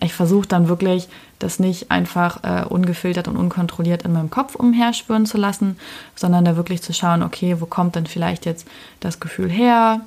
ich 0.00 0.14
versuche 0.14 0.48
dann 0.48 0.68
wirklich, 0.68 1.08
das 1.38 1.60
nicht 1.60 1.90
einfach 1.90 2.42
äh, 2.42 2.64
ungefiltert 2.64 3.28
und 3.28 3.36
unkontrolliert 3.36 4.02
in 4.02 4.12
meinem 4.12 4.30
Kopf 4.30 4.54
umherspüren 4.54 5.26
zu 5.26 5.38
lassen, 5.38 5.76
sondern 6.16 6.44
da 6.44 6.56
wirklich 6.56 6.82
zu 6.82 6.92
schauen, 6.92 7.22
okay, 7.22 7.60
wo 7.60 7.66
kommt 7.66 7.94
denn 7.94 8.06
vielleicht 8.06 8.44
jetzt 8.44 8.66
das 9.00 9.20
Gefühl 9.20 9.48
her? 9.48 10.00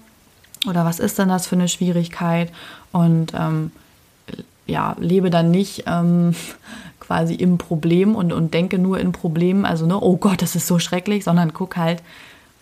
Oder 0.67 0.86
was 0.86 1.00
ist 1.00 1.20
denn 1.20 1.30
das 1.30 1.48
für 1.48 1.56
eine 1.56 1.70
Schwierigkeit? 1.70 2.52
Und 2.91 3.34
ähm, 3.34 3.72
ja, 4.65 4.96
lebe 5.00 5.30
dann 5.30 5.52
nicht 5.52 5.86
ähm, 5.88 6.36
quasi 7.00 7.34
im 7.36 7.58
Problem 7.58 8.15
und, 8.15 8.34
und 8.34 8.54
denke 8.54 8.78
nur 8.78 9.00
in 9.00 9.12
Problemen, 9.12 9.65
also 9.65 9.86
ne, 9.86 10.00
oh 10.00 10.17
Gott, 10.17 10.41
das 10.41 10.56
ist 10.56 10.67
so 10.67 10.80
schrecklich, 10.80 11.24
sondern 11.24 11.54
guck 11.54 11.78
halt, 11.78 12.02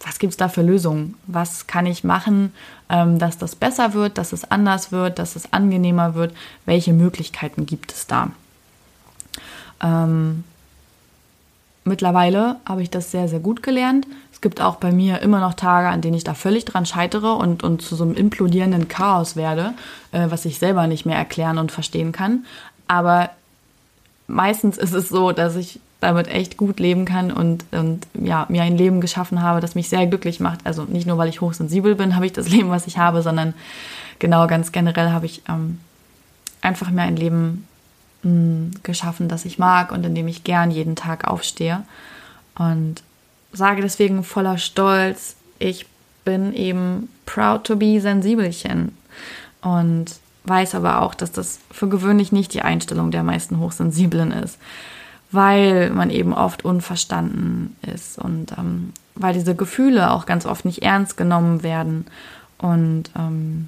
was 0.06 0.20
gibt 0.20 0.32
es 0.32 0.38
da 0.38 0.48
für 0.48 0.62
Lösungen? 0.62 1.16
Was 1.28 1.68
kann 1.68 1.86
ich 1.86 2.04
machen, 2.04 2.54
ähm, 2.90 3.20
dass 3.20 3.38
das 3.38 3.56
besser 3.56 3.94
wird, 3.94 4.18
dass 4.18 4.32
es 4.32 4.50
anders 4.50 4.92
wird, 4.92 5.20
dass 5.20 5.36
es 5.36 5.52
angenehmer 5.52 6.16
wird? 6.16 6.34
Welche 6.66 6.94
Möglichkeiten 6.94 7.66
gibt 7.66 7.92
es 7.92 8.08
da? 8.08 8.32
Ähm, 9.82 10.44
mittlerweile 11.84 12.58
habe 12.66 12.82
ich 12.82 12.90
das 12.90 13.12
sehr, 13.12 13.28
sehr 13.28 13.40
gut 13.40 13.62
gelernt. 13.62 14.08
Es 14.32 14.42
gibt 14.42 14.62
auch 14.62 14.78
bei 14.78 14.92
mir 14.92 15.22
immer 15.22 15.42
noch 15.42 15.54
Tage, 15.54 15.90
an 15.90 16.02
denen 16.02 16.16
ich 16.16 16.24
da 16.24 16.34
völlig 16.34 16.64
dran 16.64 16.86
scheitere 16.86 17.34
und, 17.34 17.64
und 17.64 17.82
zu 17.82 17.96
so 17.96 18.06
einem 18.06 18.16
implodierenden 18.16 18.88
Chaos 18.88 19.36
werde, 19.36 19.74
äh, 20.14 20.28
was 20.30 20.46
ich 20.46 20.60
selber 20.60 20.88
nicht 20.88 21.06
mehr 21.06 21.18
erklären 21.18 21.58
und 21.58 21.74
verstehen 21.74 22.14
kann. 22.14 22.46
Aber 22.88 23.32
meistens 24.28 24.78
ist 24.78 24.94
es 24.94 25.10
so, 25.10 25.34
dass 25.34 25.58
ich 25.58 25.82
damit 26.00 26.30
echt 26.30 26.56
gut 26.56 26.80
leben 26.80 27.06
kann 27.06 27.32
und, 27.32 27.66
und 27.72 28.08
ja, 28.14 28.46
mir 28.50 28.64
ein 28.64 28.78
Leben 28.78 29.02
geschaffen 29.02 29.42
habe, 29.42 29.60
das 29.60 29.76
mich 29.76 29.90
sehr 29.90 30.08
glücklich 30.08 30.40
macht. 30.40 30.60
Also 30.64 30.84
nicht 30.84 31.06
nur, 31.06 31.18
weil 31.18 31.28
ich 31.28 31.42
hochsensibel 31.42 31.96
bin, 31.96 32.16
habe 32.16 32.26
ich 32.26 32.34
das 32.34 32.50
Leben, 32.50 32.70
was 32.70 32.88
ich 32.88 32.98
habe, 32.98 33.22
sondern 33.22 33.54
genau 34.20 34.48
ganz 34.48 34.72
generell 34.72 35.12
habe 35.12 35.26
ich 35.26 35.42
ähm, 35.50 35.80
einfach 36.62 36.90
mir 36.90 37.02
ein 37.02 37.18
Leben 37.18 37.68
mh, 38.24 38.32
mm, 38.32 38.72
geschaffen, 38.84 39.28
das 39.28 39.46
ich 39.46 39.60
mag 39.60 39.92
und 39.92 40.06
in 40.06 40.16
dem 40.16 40.28
ich 40.28 40.44
gern 40.44 40.72
jeden 40.72 40.96
Tag 40.96 41.28
aufstehe. 41.28 41.84
Und 42.56 43.04
sage 43.52 43.82
deswegen 43.82 44.24
voller 44.24 44.58
Stolz, 44.58 45.36
ich 45.60 45.86
bin 46.24 46.54
eben 46.54 47.10
proud 47.26 47.66
to 47.66 47.76
be 47.76 48.00
Sensibelchen. 48.00 48.98
Und 49.62 50.06
weiß 50.46 50.76
aber 50.76 51.02
auch, 51.02 51.14
dass 51.14 51.34
das 51.34 51.60
für 51.70 51.90
gewöhnlich 51.90 52.32
nicht 52.32 52.54
die 52.54 52.62
Einstellung 52.62 53.12
der 53.12 53.24
meisten 53.24 53.60
Hochsensiblen 53.60 54.32
ist 54.32 54.58
weil 55.32 55.92
man 55.92 56.10
eben 56.10 56.34
oft 56.34 56.66
unverstanden 56.66 57.76
ist 57.82 58.18
und 58.18 58.52
ähm, 58.58 58.94
weil 59.16 59.34
diese 59.34 59.56
Gefühle 59.56 60.12
auch 60.12 60.26
ganz 60.26 60.46
oft 60.46 60.66
nicht 60.66 60.82
ernst 60.82 61.18
genommen 61.18 61.62
werden. 61.62 62.06
Und 62.58 63.12
ähm, 63.16 63.68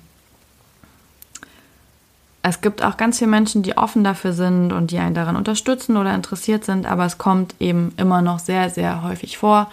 es 2.42 2.62
gibt 2.62 2.84
auch 2.84 2.98
ganz 2.98 3.20
viele 3.20 3.30
Menschen, 3.30 3.62
die 3.62 3.78
offen 3.78 4.04
dafür 4.04 4.34
sind 4.34 4.72
und 4.72 4.92
die 4.92 4.98
einen 4.98 5.14
daran 5.14 5.36
unterstützen 5.36 5.98
oder 5.98 6.16
interessiert 6.16 6.66
sind, 6.66 6.86
aber 6.86 7.06
es 7.06 7.18
kommt 7.18 7.54
eben 7.60 7.94
immer 7.98 8.22
noch 8.22 8.40
sehr, 8.40 8.70
sehr 8.70 9.04
häufig 9.04 9.38
vor, 9.38 9.70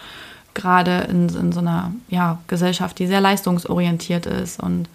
gerade 0.53 1.07
in, 1.09 1.29
in 1.29 1.51
so 1.51 1.61
einer 1.61 1.93
ja, 2.09 2.37
Gesellschaft, 2.47 2.99
die 2.99 3.07
sehr 3.07 3.21
leistungsorientiert 3.21 4.27
ist 4.27 4.61
und 4.61 4.87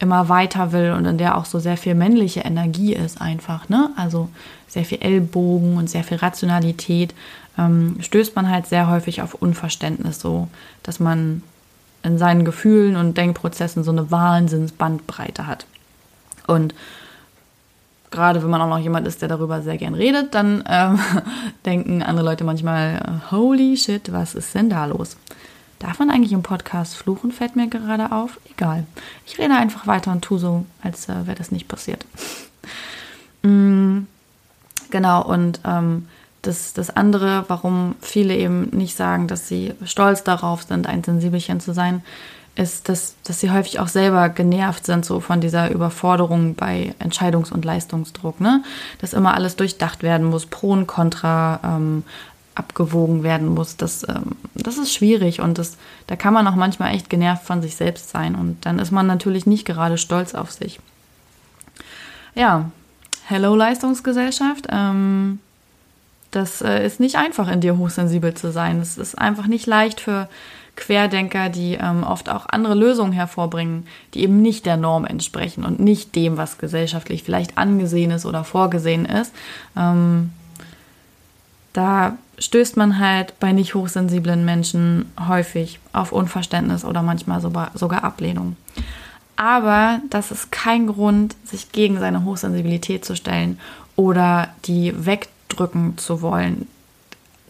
immer 0.00 0.28
weiter 0.28 0.72
will 0.72 0.92
und 0.92 1.04
in 1.04 1.18
der 1.18 1.36
auch 1.36 1.44
so 1.44 1.58
sehr 1.58 1.76
viel 1.76 1.94
männliche 1.94 2.40
Energie 2.40 2.94
ist 2.94 3.20
einfach, 3.20 3.68
ne? 3.68 3.90
Also 3.96 4.28
sehr 4.66 4.84
viel 4.84 5.02
Ellbogen 5.02 5.76
und 5.76 5.90
sehr 5.90 6.04
viel 6.04 6.16
Rationalität, 6.16 7.14
ähm, 7.58 7.96
stößt 8.00 8.34
man 8.34 8.48
halt 8.48 8.66
sehr 8.66 8.88
häufig 8.88 9.20
auf 9.22 9.34
Unverständnis, 9.34 10.18
so 10.18 10.48
dass 10.82 11.00
man 11.00 11.42
in 12.02 12.16
seinen 12.16 12.46
Gefühlen 12.46 12.96
und 12.96 13.16
Denkprozessen 13.18 13.84
so 13.84 13.90
eine 13.90 14.10
Wahnsinnsbandbreite 14.10 15.46
hat. 15.46 15.66
Und 16.46 16.74
gerade 18.10 18.42
wenn 18.42 18.50
man 18.50 18.62
auch 18.62 18.68
noch 18.68 18.78
jemand 18.78 19.06
ist, 19.06 19.20
der 19.20 19.28
darüber 19.28 19.60
sehr 19.60 19.76
gern 19.76 19.94
redet, 19.94 20.34
dann 20.34 20.64
ähm, 20.66 20.98
denken 21.66 22.02
andere 22.02 22.24
Leute 22.24 22.44
manchmal, 22.44 23.20
holy 23.30 23.76
shit, 23.76 24.12
was 24.12 24.34
ist 24.34 24.54
denn 24.54 24.70
da 24.70 24.86
los? 24.86 25.16
Darf 25.80 25.98
man 25.98 26.10
eigentlich 26.10 26.32
im 26.32 26.42
Podcast 26.42 26.94
fluchen, 26.94 27.32
fällt 27.32 27.56
mir 27.56 27.66
gerade 27.66 28.12
auf. 28.12 28.38
Egal. 28.50 28.86
Ich 29.26 29.38
rede 29.38 29.54
einfach 29.54 29.86
weiter 29.86 30.12
und 30.12 30.22
tue 30.22 30.38
so, 30.38 30.66
als 30.82 31.08
äh, 31.08 31.26
wäre 31.26 31.36
das 31.36 31.50
nicht 31.50 31.68
passiert. 31.68 32.04
mm, 33.42 34.00
genau, 34.90 35.24
und 35.24 35.60
ähm, 35.64 36.06
das, 36.42 36.74
das 36.74 36.90
andere, 36.90 37.46
warum 37.48 37.96
viele 38.02 38.36
eben 38.36 38.68
nicht 38.70 38.94
sagen, 38.94 39.26
dass 39.26 39.48
sie 39.48 39.72
stolz 39.84 40.22
darauf 40.22 40.64
sind, 40.64 40.86
ein 40.86 41.02
Sensibelchen 41.02 41.60
zu 41.60 41.72
sein, 41.72 42.02
ist, 42.56 42.90
dass, 42.90 43.14
dass 43.24 43.40
sie 43.40 43.50
häufig 43.50 43.80
auch 43.80 43.88
selber 43.88 44.28
genervt 44.28 44.84
sind, 44.84 45.06
so 45.06 45.20
von 45.20 45.40
dieser 45.40 45.70
Überforderung 45.70 46.56
bei 46.56 46.94
Entscheidungs- 46.98 47.52
und 47.52 47.64
Leistungsdruck, 47.64 48.38
ne? 48.38 48.62
Dass 49.00 49.14
immer 49.14 49.32
alles 49.34 49.56
durchdacht 49.56 50.02
werden 50.02 50.26
muss, 50.26 50.44
Pro 50.44 50.72
und 50.72 50.86
Contra 50.86 51.60
ähm, 51.64 52.04
abgewogen 52.54 53.22
werden 53.22 53.48
muss. 53.48 53.76
Das, 53.76 54.06
ähm, 54.08 54.36
das 54.54 54.78
ist 54.78 54.92
schwierig 54.92 55.40
und 55.40 55.58
das, 55.58 55.76
da 56.06 56.16
kann 56.16 56.34
man 56.34 56.46
auch 56.46 56.56
manchmal 56.56 56.94
echt 56.94 57.10
genervt 57.10 57.44
von 57.44 57.62
sich 57.62 57.76
selbst 57.76 58.10
sein 58.10 58.34
und 58.34 58.66
dann 58.66 58.78
ist 58.78 58.90
man 58.90 59.06
natürlich 59.06 59.46
nicht 59.46 59.64
gerade 59.64 59.98
stolz 59.98 60.34
auf 60.34 60.50
sich. 60.50 60.80
Ja, 62.34 62.70
Hello 63.30 63.54
Leistungsgesellschaft. 63.54 64.66
Ähm, 64.70 65.38
das 66.32 66.62
äh, 66.62 66.84
ist 66.84 66.98
nicht 66.98 67.14
einfach, 67.14 67.48
in 67.48 67.60
dir 67.60 67.78
hochsensibel 67.78 68.34
zu 68.34 68.50
sein. 68.50 68.80
Es 68.80 68.98
ist 68.98 69.16
einfach 69.16 69.46
nicht 69.46 69.66
leicht 69.66 70.00
für 70.00 70.28
Querdenker, 70.74 71.48
die 71.48 71.74
ähm, 71.74 72.02
oft 72.02 72.28
auch 72.28 72.46
andere 72.48 72.74
Lösungen 72.74 73.12
hervorbringen, 73.12 73.86
die 74.14 74.22
eben 74.22 74.42
nicht 74.42 74.66
der 74.66 74.76
Norm 74.76 75.04
entsprechen 75.04 75.64
und 75.64 75.78
nicht 75.78 76.16
dem, 76.16 76.38
was 76.38 76.58
gesellschaftlich 76.58 77.22
vielleicht 77.22 77.56
angesehen 77.56 78.10
ist 78.10 78.26
oder 78.26 78.42
vorgesehen 78.42 79.04
ist. 79.04 79.32
Ähm, 79.76 80.30
da 81.72 82.16
stößt 82.40 82.76
man 82.76 82.98
halt 82.98 83.38
bei 83.38 83.52
nicht 83.52 83.74
hochsensiblen 83.74 84.44
Menschen 84.44 85.12
häufig 85.28 85.78
auf 85.92 86.10
Unverständnis 86.10 86.84
oder 86.84 87.02
manchmal 87.02 87.40
sogar, 87.40 88.04
Ablehnung. 88.04 88.56
Aber 89.36 90.00
das 90.10 90.32
ist 90.32 90.50
kein 90.50 90.86
Grund, 90.86 91.36
sich 91.44 91.70
gegen 91.72 91.98
seine 91.98 92.24
Hochsensibilität 92.24 93.04
zu 93.04 93.14
stellen 93.14 93.58
oder 93.94 94.48
die 94.64 95.06
wegdrücken 95.06 95.96
zu 95.96 96.20
wollen 96.20 96.66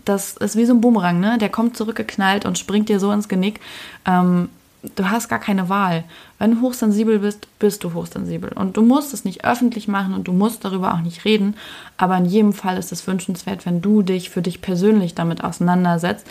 das 0.05 0.37
ist 0.37 0.57
wie 0.57 0.67
so 0.67 0.75
ein 0.75 0.81
Bumerang, 0.81 1.21
ne? 1.21 1.39
Der 1.39 1.49
kommt 1.49 1.77
zurückgeknallt 1.77 2.45
und 2.45 2.59
springt 2.59 2.89
dir 2.89 3.01
so 3.01 3.13
ins 3.13 3.29
Genick. 3.29 3.61
Ähm, 4.07 4.49
du 4.83 5.11
hast 5.11 5.29
gar 5.29 5.39
keine 5.39 5.69
Wahl. 5.69 6.05
Wenn 6.39 6.55
du 6.55 6.61
hochsensibel 6.63 7.19
bist, 7.19 7.47
bist 7.59 7.85
du 7.85 7.93
hochsensibel. 7.93 8.51
Und 8.53 8.77
du 8.77 8.83
musst 8.83 9.13
es 9.13 9.25
nicht 9.25 9.45
öffentlich 9.45 9.89
machen 9.89 10.15
und 10.15 10.29
du 10.29 10.33
musst 10.33 10.65
darüber 10.65 10.95
auch 10.95 11.01
nicht 11.01 11.25
reden. 11.25 11.57
Aber 11.97 12.17
in 12.17 12.25
jedem 12.25 12.53
Fall 12.53 12.79
ist 12.79 12.93
es 12.93 13.07
wünschenswert, 13.07 13.67
wenn 13.67 13.83
du 13.83 14.03
dich 14.03 14.31
für 14.31 14.43
dich 14.43 14.63
persönlich 14.63 15.15
damit 15.15 15.45
auseinandersetzt, 15.45 16.27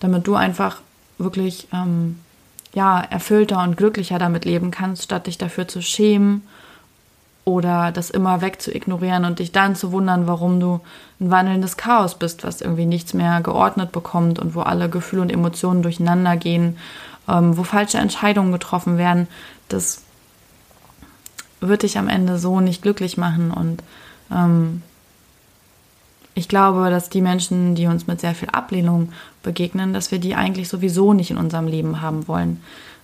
damit 0.00 0.26
du 0.26 0.34
einfach 0.34 0.80
wirklich 1.18 1.68
ähm, 1.72 2.18
ja, 2.74 3.00
erfüllter 3.00 3.62
und 3.62 3.76
glücklicher 3.76 4.18
damit 4.18 4.44
leben 4.44 4.70
kannst, 4.70 5.04
statt 5.04 5.26
dich 5.26 5.38
dafür 5.38 5.68
zu 5.68 5.80
schämen 5.80 6.42
oder 7.44 7.92
das 7.92 8.10
immer 8.10 8.40
weg 8.40 8.60
zu 8.60 8.74
ignorieren 8.74 9.24
und 9.24 9.38
dich 9.38 9.52
dann 9.52 9.76
zu 9.76 9.92
wundern, 9.92 10.26
warum 10.26 10.60
du 10.60 10.80
ein 11.20 11.30
wandelndes 11.30 11.76
Chaos 11.76 12.18
bist, 12.18 12.42
was 12.42 12.60
irgendwie 12.60 12.86
nichts 12.86 13.14
mehr 13.14 13.40
geordnet 13.42 13.92
bekommt 13.92 14.38
und 14.38 14.54
wo 14.54 14.62
alle 14.62 14.88
Gefühle 14.88 15.22
und 15.22 15.30
Emotionen 15.30 15.82
durcheinander 15.82 16.36
gehen, 16.36 16.78
ähm, 17.28 17.56
wo 17.56 17.64
falsche 17.64 17.98
Entscheidungen 17.98 18.52
getroffen 18.52 18.98
werden, 18.98 19.28
das 19.68 20.02
wird 21.60 21.82
dich 21.82 21.98
am 21.98 22.08
Ende 22.08 22.38
so 22.38 22.60
nicht 22.60 22.82
glücklich 22.82 23.16
machen 23.16 23.50
und 23.50 23.82
ähm, 24.30 24.82
ich 26.36 26.48
glaube, 26.48 26.90
dass 26.90 27.10
die 27.10 27.20
Menschen, 27.20 27.76
die 27.76 27.86
uns 27.86 28.08
mit 28.08 28.20
sehr 28.20 28.34
viel 28.34 28.48
Ablehnung 28.50 29.12
begegnen, 29.44 29.92
dass 29.92 30.10
wir 30.10 30.18
die 30.18 30.34
eigentlich 30.34 30.68
sowieso 30.68 31.12
nicht 31.12 31.30
in 31.30 31.36
unserem 31.36 31.68
Leben 31.68 32.00
haben 32.00 32.26
wollen. 32.26 32.60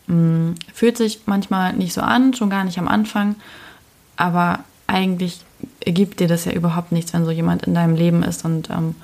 Ähm, 0.09 0.57
fühlt 0.75 0.97
sich 0.97 1.21
manchmal 1.27 1.73
nicht 1.75 1.93
so 1.93 2.01
an, 2.01 2.35
schon 2.35 2.51
gar 2.51 2.65
nicht 2.65 2.79
am 2.79 2.89
Anfang 2.89 3.37
aber 4.21 4.65
eigentlich 4.87 5.41
ergibt 5.83 6.21
dir 6.21 6.29
das 6.29 6.45
ja 6.45 6.53
überhaupt 6.53 6.93
nichts, 6.93 7.15
wenn 7.15 7.25
so 7.25 7.31
jemand 7.31 7.63
in 7.63 7.75
deinem 7.75 7.95
Leben 7.95 8.23
ist 8.23 8.45
und 8.45 8.69
ähm, 8.69 8.95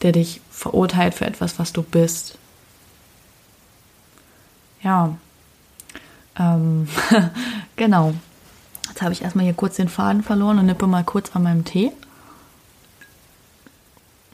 der 0.00 0.12
dich 0.12 0.40
verurteilt 0.50 1.12
für 1.12 1.26
etwas, 1.26 1.58
was 1.58 1.74
du 1.74 1.82
bist. 1.82 2.38
Ja, 4.82 5.14
ähm, 6.38 6.88
genau. 7.76 8.14
Jetzt 8.88 9.02
habe 9.02 9.12
ich 9.12 9.22
erstmal 9.22 9.44
hier 9.44 9.54
kurz 9.54 9.76
den 9.76 9.88
Faden 9.88 10.22
verloren 10.22 10.58
und 10.58 10.66
nippe 10.66 10.86
mal 10.86 11.04
kurz 11.04 11.34
an 11.34 11.44
meinem 11.44 11.64
Tee. 11.64 11.92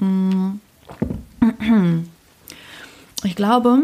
Mm. 0.01 0.55
Ich 3.25 3.35
glaube, 3.35 3.83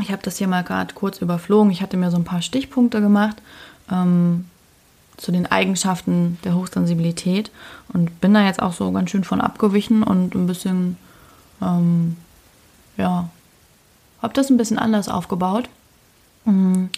ich 0.00 0.10
habe 0.10 0.22
das 0.22 0.38
hier 0.38 0.48
mal 0.48 0.64
gerade 0.64 0.94
kurz 0.94 1.18
überflogen. 1.18 1.70
Ich 1.70 1.82
hatte 1.82 1.98
mir 1.98 2.10
so 2.10 2.16
ein 2.16 2.24
paar 2.24 2.40
Stichpunkte 2.40 3.02
gemacht. 3.02 3.36
Ähm, 3.90 4.46
zu 5.18 5.32
den 5.32 5.46
Eigenschaften 5.46 6.38
der 6.44 6.54
Hochsensibilität 6.54 7.50
und 7.92 8.20
bin 8.20 8.32
da 8.32 8.44
jetzt 8.44 8.62
auch 8.62 8.72
so 8.72 8.90
ganz 8.92 9.10
schön 9.10 9.24
von 9.24 9.40
abgewichen 9.40 10.02
und 10.02 10.34
ein 10.34 10.46
bisschen, 10.46 10.96
ähm, 11.60 12.16
ja, 12.96 13.28
habe 14.22 14.34
das 14.34 14.50
ein 14.50 14.56
bisschen 14.56 14.78
anders 14.78 15.08
aufgebaut. 15.08 15.68
Mhm. 16.44 16.90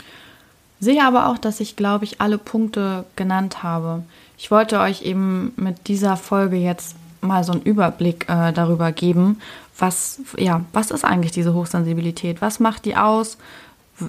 Sehe 0.80 1.04
aber 1.04 1.28
auch, 1.28 1.38
dass 1.38 1.60
ich, 1.60 1.76
glaube 1.76 2.04
ich, 2.04 2.20
alle 2.20 2.38
Punkte 2.38 3.04
genannt 3.14 3.62
habe. 3.62 4.02
Ich 4.38 4.50
wollte 4.50 4.80
euch 4.80 5.02
eben 5.02 5.52
mit 5.56 5.88
dieser 5.88 6.16
Folge 6.16 6.56
jetzt 6.56 6.96
mal 7.20 7.44
so 7.44 7.52
einen 7.52 7.62
Überblick 7.62 8.26
äh, 8.28 8.52
darüber 8.52 8.92
geben, 8.92 9.40
was, 9.78 10.20
ja, 10.36 10.62
was 10.72 10.90
ist 10.90 11.04
eigentlich 11.04 11.32
diese 11.32 11.54
Hochsensibilität? 11.54 12.40
Was 12.40 12.60
macht 12.60 12.84
die 12.84 12.96
aus? 12.96 13.38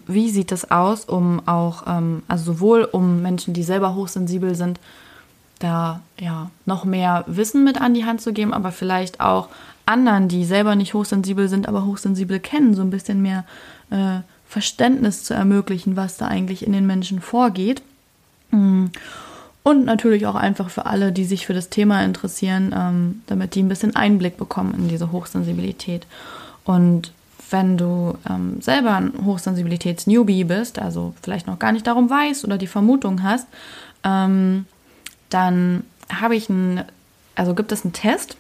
wie 0.08 0.30
sieht 0.30 0.52
das 0.52 0.72
aus, 0.72 1.06
um 1.06 1.42
auch, 1.48 1.84
ähm, 1.88 2.24
also 2.28 2.54
sowohl 2.54 2.84
um 2.84 3.22
Menschen, 3.22 3.54
die 3.54 3.64
selber 3.64 3.96
hochsensibel 3.96 4.56
sind, 4.56 4.80
da 5.60 6.02
ja 6.20 6.50
noch 6.66 6.86
mehr 6.86 7.24
Wissen 7.28 7.64
mit 7.64 7.80
an 7.80 7.94
die 7.94 8.06
Hand 8.06 8.22
zu 8.22 8.34
geben, 8.34 8.54
aber 8.54 8.72
vielleicht 8.72 9.20
auch 9.20 9.50
anderen, 9.86 10.28
die 10.28 10.46
selber 10.46 10.76
nicht 10.76 10.94
hochsensibel 10.94 11.48
sind, 11.48 11.68
aber 11.68 11.86
hochsensibel 11.86 12.40
kennen, 12.40 12.74
so 12.74 12.82
ein 12.82 12.90
bisschen 12.90 13.22
mehr 13.22 13.46
äh, 13.90 14.20
Verständnis 14.48 15.24
zu 15.24 15.34
ermöglichen, 15.34 15.96
was 15.96 16.18
da 16.18 16.28
eigentlich 16.28 16.66
in 16.66 16.74
den 16.74 16.88
Menschen 16.88 17.22
vorgeht. 17.22 17.82
Mm. 18.52 18.88
Und 19.64 19.86
natürlich 19.86 20.26
auch 20.26 20.36
einfach 20.36 20.72
für 20.72 20.88
alle, 20.88 21.12
die 21.12 21.24
sich 21.24 21.46
für 21.46 21.54
das 21.54 21.70
Thema 21.70 22.04
interessieren, 22.04 22.74
ähm, 22.76 23.22
damit 23.28 23.54
die 23.54 23.62
ein 23.62 23.70
bisschen 23.70 23.96
Einblick 23.96 24.38
bekommen 24.38 24.74
in 24.76 24.88
diese 24.88 25.12
Hochsensibilität. 25.12 26.08
Und 26.66 27.12
wenn 27.52 27.78
du 27.78 28.18
ähm, 28.28 28.60
selber 28.62 28.96
ein 28.96 29.14
Hochsensibilitäts-Newbie 29.24 30.46
bist, 30.46 30.80
also 30.80 31.14
vielleicht 31.22 31.46
noch 31.48 31.60
gar 31.60 31.72
nicht 31.72 31.86
darum 31.86 32.10
weißt 32.10 32.44
oder 32.44 32.58
die 32.58 32.68
Vermutung 32.68 33.22
hast, 33.22 33.48
ähm, 34.04 34.66
dann 35.30 35.84
habe 36.12 36.36
ich 36.36 36.50
einen, 36.50 36.84
also 37.36 37.54
gibt 37.54 37.72
es 37.72 37.84
einen 37.84 37.94
Test, 37.94 38.38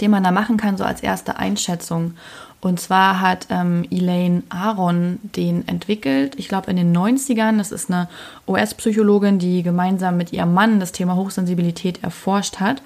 den 0.00 0.10
man 0.10 0.24
da 0.24 0.30
machen 0.30 0.56
kann, 0.56 0.76
so 0.76 0.84
als 0.84 1.02
erste 1.02 1.36
Einschätzung. 1.36 2.14
Und 2.60 2.80
zwar 2.80 3.20
hat 3.20 3.48
ähm, 3.50 3.84
Elaine 3.90 4.44
Aaron 4.48 5.18
den 5.22 5.66
entwickelt, 5.66 6.34
ich 6.36 6.48
glaube 6.48 6.70
in 6.70 6.76
den 6.76 6.96
90ern. 6.96 7.58
Das 7.58 7.72
ist 7.72 7.90
eine 7.90 8.08
US-Psychologin, 8.46 9.38
die 9.38 9.62
gemeinsam 9.62 10.16
mit 10.16 10.32
ihrem 10.32 10.54
Mann 10.54 10.78
das 10.78 10.92
Thema 10.92 11.16
Hochsensibilität 11.16 12.04
erforscht 12.04 12.60
hat. 12.60 12.82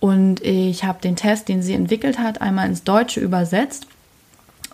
Und 0.00 0.42
ich 0.42 0.84
habe 0.84 1.00
den 1.00 1.16
Test, 1.16 1.48
den 1.48 1.62
sie 1.62 1.72
entwickelt 1.72 2.18
hat, 2.18 2.40
einmal 2.40 2.68
ins 2.68 2.84
Deutsche 2.84 3.20
übersetzt 3.20 3.86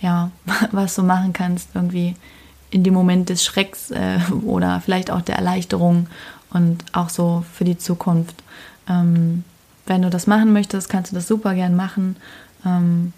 ja, 0.01 0.31
was 0.71 0.95
du 0.95 1.03
machen 1.03 1.33
kannst, 1.33 1.69
irgendwie 1.73 2.15
in 2.71 2.83
dem 2.83 2.93
Moment 2.93 3.29
des 3.29 3.43
Schrecks 3.43 3.91
äh, 3.91 4.19
oder 4.43 4.81
vielleicht 4.81 5.11
auch 5.11 5.21
der 5.21 5.35
Erleichterung 5.35 6.07
und 6.51 6.83
auch 6.93 7.09
so 7.09 7.43
für 7.53 7.63
die 7.63 7.77
Zukunft. 7.77 8.43
Ähm, 8.87 9.43
wenn 9.85 10.01
du 10.01 10.09
das 10.09 10.27
machen 10.27 10.53
möchtest, 10.53 10.89
kannst 10.89 11.11
du 11.11 11.15
das 11.15 11.27
super 11.27 11.55
gern 11.55 11.75
machen. 11.75 12.17
Ähm, 12.65 13.13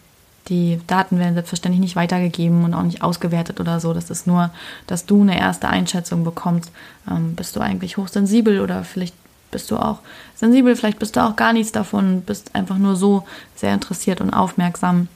die 0.47 0.79
Daten 0.87 1.19
werden 1.19 1.35
selbstverständlich 1.35 1.81
nicht 1.81 1.95
weitergegeben 1.95 2.63
und 2.63 2.73
auch 2.73 2.81
nicht 2.83 3.03
ausgewertet 3.03 3.59
oder 3.59 3.79
so. 3.79 3.93
Das 3.93 4.09
ist 4.09 4.25
nur, 4.27 4.49
dass 4.87 5.05
du 5.05 5.21
eine 5.21 5.39
erste 5.39 5.69
Einschätzung 5.69 6.23
bekommst. 6.23 6.71
Ähm, 7.09 7.35
bist 7.35 7.55
du 7.55 7.59
eigentlich 7.59 7.97
hochsensibel 7.97 8.59
oder 8.59 8.83
vielleicht 8.83 9.15
bist 9.51 9.69
du 9.69 9.77
auch 9.77 9.99
sensibel, 10.35 10.75
vielleicht 10.75 10.99
bist 10.99 11.15
du 11.15 11.19
auch 11.19 11.35
gar 11.35 11.53
nichts 11.53 11.71
davon, 11.71 12.21
bist 12.21 12.55
einfach 12.55 12.77
nur 12.77 12.95
so 12.95 13.23
sehr 13.55 13.73
interessiert 13.73 14.21
und 14.21 14.33
aufmerksam. 14.33 15.07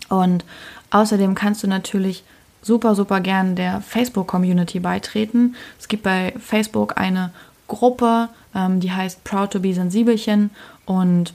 Und 0.10 0.45
außerdem 0.91 1.34
kannst 1.36 1.63
du 1.63 1.67
natürlich 1.67 2.24
super, 2.62 2.95
super 2.95 3.19
gern 3.19 3.56
der 3.56 3.82
Facebook-Community 3.82 4.80
beitreten. 4.80 5.56
Es 5.80 5.88
gibt 5.88 6.04
bei 6.04 6.34
Facebook 6.39 6.98
eine 6.98 7.32
Gruppe, 7.67 8.30
ähm, 8.56 8.80
die 8.80 8.91
heißt 8.91 9.24
Proud 9.24 9.52
to 9.52 9.60
be 9.60 9.74
Sensibelchen 9.74 10.52
und 10.86 11.34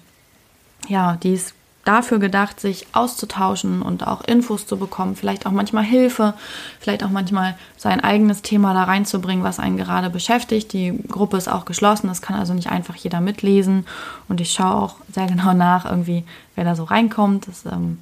ja, 0.88 1.16
die 1.22 1.34
ist 1.34 1.54
dafür 1.84 2.18
gedacht, 2.18 2.60
sich 2.60 2.86
auszutauschen 2.92 3.82
und 3.82 4.06
auch 4.06 4.22
Infos 4.22 4.66
zu 4.66 4.78
bekommen, 4.78 5.16
vielleicht 5.16 5.46
auch 5.46 5.50
manchmal 5.50 5.84
Hilfe, 5.84 6.34
vielleicht 6.80 7.04
auch 7.04 7.10
manchmal 7.10 7.56
sein 7.76 8.00
eigenes 8.00 8.42
Thema 8.42 8.72
da 8.72 8.84
reinzubringen, 8.84 9.44
was 9.44 9.58
einen 9.58 9.76
gerade 9.76 10.10
beschäftigt. 10.10 10.72
Die 10.72 10.98
Gruppe 11.08 11.36
ist 11.36 11.48
auch 11.48 11.64
geschlossen, 11.64 12.08
das 12.08 12.22
kann 12.22 12.36
also 12.36 12.54
nicht 12.54 12.70
einfach 12.70 12.96
jeder 12.96 13.20
mitlesen 13.20 13.86
und 14.28 14.40
ich 14.40 14.52
schaue 14.52 14.74
auch 14.74 14.96
sehr 15.12 15.26
genau 15.28 15.52
nach, 15.52 15.84
irgendwie, 15.84 16.24
wer 16.54 16.64
da 16.64 16.74
so 16.74 16.84
reinkommt, 16.84 17.48
dass 17.48 17.66
ähm, 17.66 17.98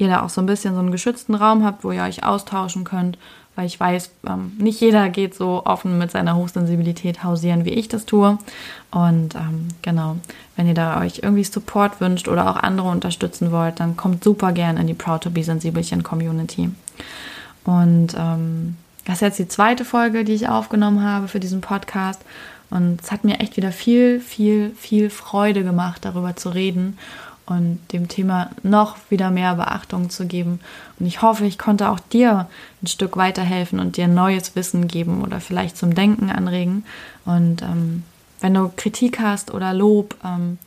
ihr 0.00 0.08
da 0.08 0.22
auch 0.22 0.30
so 0.30 0.40
ein 0.40 0.46
bisschen 0.46 0.74
so 0.74 0.80
einen 0.80 0.92
geschützten 0.92 1.34
Raum 1.34 1.64
habt, 1.64 1.84
wo 1.84 1.92
ihr 1.92 2.02
euch 2.02 2.24
austauschen 2.24 2.84
könnt 2.84 3.18
weil 3.58 3.66
ich 3.66 3.80
weiß, 3.80 4.12
ähm, 4.28 4.52
nicht 4.56 4.80
jeder 4.80 5.08
geht 5.08 5.34
so 5.34 5.62
offen 5.64 5.98
mit 5.98 6.12
seiner 6.12 6.36
Hochsensibilität 6.36 7.24
hausieren, 7.24 7.64
wie 7.64 7.70
ich 7.70 7.88
das 7.88 8.06
tue. 8.06 8.38
Und 8.92 9.34
ähm, 9.34 9.66
genau, 9.82 10.14
wenn 10.54 10.68
ihr 10.68 10.74
da 10.74 11.00
euch 11.00 11.22
irgendwie 11.24 11.42
Support 11.42 12.00
wünscht 12.00 12.28
oder 12.28 12.48
auch 12.48 12.54
andere 12.54 12.88
unterstützen 12.88 13.50
wollt, 13.50 13.80
dann 13.80 13.96
kommt 13.96 14.22
super 14.22 14.52
gern 14.52 14.76
in 14.76 14.86
die 14.86 14.94
Proud 14.94 15.24
to 15.24 15.30
be 15.30 15.42
Sensibelchen 15.42 16.04
Community. 16.04 16.70
Und 17.64 18.14
ähm, 18.16 18.76
das 19.04 19.16
ist 19.16 19.22
jetzt 19.22 19.38
die 19.40 19.48
zweite 19.48 19.84
Folge, 19.84 20.22
die 20.22 20.34
ich 20.34 20.48
aufgenommen 20.48 21.02
habe 21.02 21.26
für 21.26 21.40
diesen 21.40 21.60
Podcast. 21.60 22.22
Und 22.70 23.02
es 23.02 23.10
hat 23.10 23.24
mir 23.24 23.40
echt 23.40 23.56
wieder 23.56 23.72
viel, 23.72 24.20
viel, 24.20 24.70
viel 24.78 25.10
Freude 25.10 25.64
gemacht, 25.64 26.04
darüber 26.04 26.36
zu 26.36 26.50
reden 26.50 26.96
und 27.48 27.80
dem 27.92 28.08
Thema 28.08 28.50
noch 28.62 28.96
wieder 29.08 29.30
mehr 29.30 29.54
Beachtung 29.54 30.10
zu 30.10 30.26
geben. 30.26 30.60
Und 30.98 31.06
ich 31.06 31.22
hoffe, 31.22 31.46
ich 31.46 31.58
konnte 31.58 31.88
auch 31.88 31.98
dir 31.98 32.48
ein 32.82 32.86
Stück 32.86 33.16
weiterhelfen 33.16 33.80
und 33.80 33.96
dir 33.96 34.06
neues 34.06 34.54
Wissen 34.54 34.86
geben 34.86 35.22
oder 35.22 35.40
vielleicht 35.40 35.76
zum 35.76 35.94
Denken 35.94 36.30
anregen. 36.30 36.84
Und 37.24 37.62
ähm, 37.62 38.04
wenn 38.40 38.54
du 38.54 38.70
Kritik 38.76 39.18
hast 39.20 39.52
oder 39.52 39.72
Lob, 39.72 40.14
ähm, 40.24 40.58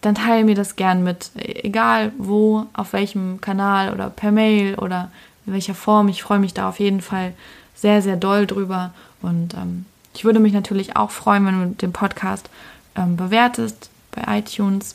dann 0.00 0.14
teile 0.14 0.44
mir 0.44 0.54
das 0.54 0.76
gern 0.76 1.02
mit, 1.02 1.30
egal 1.34 2.12
wo, 2.16 2.66
auf 2.72 2.92
welchem 2.92 3.40
Kanal 3.40 3.92
oder 3.92 4.08
per 4.08 4.32
Mail 4.32 4.76
oder 4.76 5.10
in 5.44 5.52
welcher 5.52 5.74
Form. 5.74 6.08
Ich 6.08 6.22
freue 6.22 6.38
mich 6.38 6.54
da 6.54 6.68
auf 6.68 6.80
jeden 6.80 7.02
Fall 7.02 7.34
sehr, 7.74 8.00
sehr 8.00 8.16
doll 8.16 8.46
drüber. 8.46 8.94
Und 9.20 9.54
ähm, 9.54 9.84
ich 10.14 10.24
würde 10.24 10.40
mich 10.40 10.54
natürlich 10.54 10.96
auch 10.96 11.10
freuen, 11.10 11.44
wenn 11.46 11.60
du 11.60 11.74
den 11.76 11.92
Podcast 11.92 12.48
ähm, 12.96 13.16
bewertest 13.16 13.90
bei 14.12 14.38
iTunes 14.38 14.94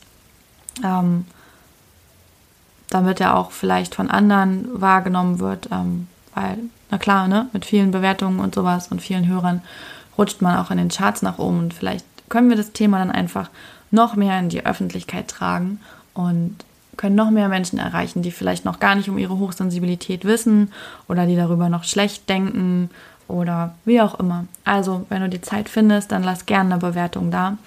ähm, 0.84 1.26
damit 2.90 3.20
er 3.20 3.36
auch 3.36 3.52
vielleicht 3.52 3.96
von 3.96 4.10
anderen 4.10 4.70
wahrgenommen 4.74 5.40
wird, 5.40 5.70
ähm, 5.72 6.08
weil, 6.36 6.58
na 6.92 6.98
klar, 6.98 7.28
ne, 7.28 7.48
mit 7.54 7.66
vielen 7.66 7.92
Bewertungen 7.92 8.40
und 8.40 8.56
sowas 8.56 8.88
und 8.90 9.02
vielen 9.02 9.28
Hörern 9.28 9.62
rutscht 10.18 10.42
man 10.42 10.58
auch 10.58 10.72
in 10.72 10.78
den 10.78 10.90
Charts 10.90 11.22
nach 11.22 11.40
oben 11.40 11.60
und 11.60 11.74
vielleicht 11.74 12.06
können 12.30 12.50
wir 12.50 12.58
das 12.58 12.72
Thema 12.72 13.00
dann 13.00 13.12
einfach 13.12 13.50
noch 13.92 14.16
mehr 14.16 14.40
in 14.40 14.50
die 14.50 14.66
Öffentlichkeit 14.66 15.28
tragen 15.28 15.80
und 16.14 16.56
können 16.98 17.16
noch 17.16 17.32
mehr 17.32 17.50
Menschen 17.50 17.80
erreichen, 17.80 18.22
die 18.22 18.32
vielleicht 18.32 18.66
noch 18.66 18.80
gar 18.80 18.96
nicht 18.96 19.10
um 19.10 19.18
ihre 19.18 19.38
Hochsensibilität 19.38 20.26
wissen 20.26 20.72
oder 21.08 21.26
die 21.26 21.36
darüber 21.36 21.70
noch 21.70 21.84
schlecht 21.84 22.30
denken 22.30 22.90
oder 23.28 23.76
wie 23.86 24.02
auch 24.02 24.20
immer. 24.20 24.46
Also, 24.64 25.06
wenn 25.10 25.22
du 25.22 25.30
die 25.30 25.42
Zeit 25.42 25.70
findest, 25.70 26.12
dann 26.12 26.24
lass 26.24 26.46
gerne 26.46 26.76
eine 26.76 26.80
Bewertung 26.80 27.32
da. 27.32 27.58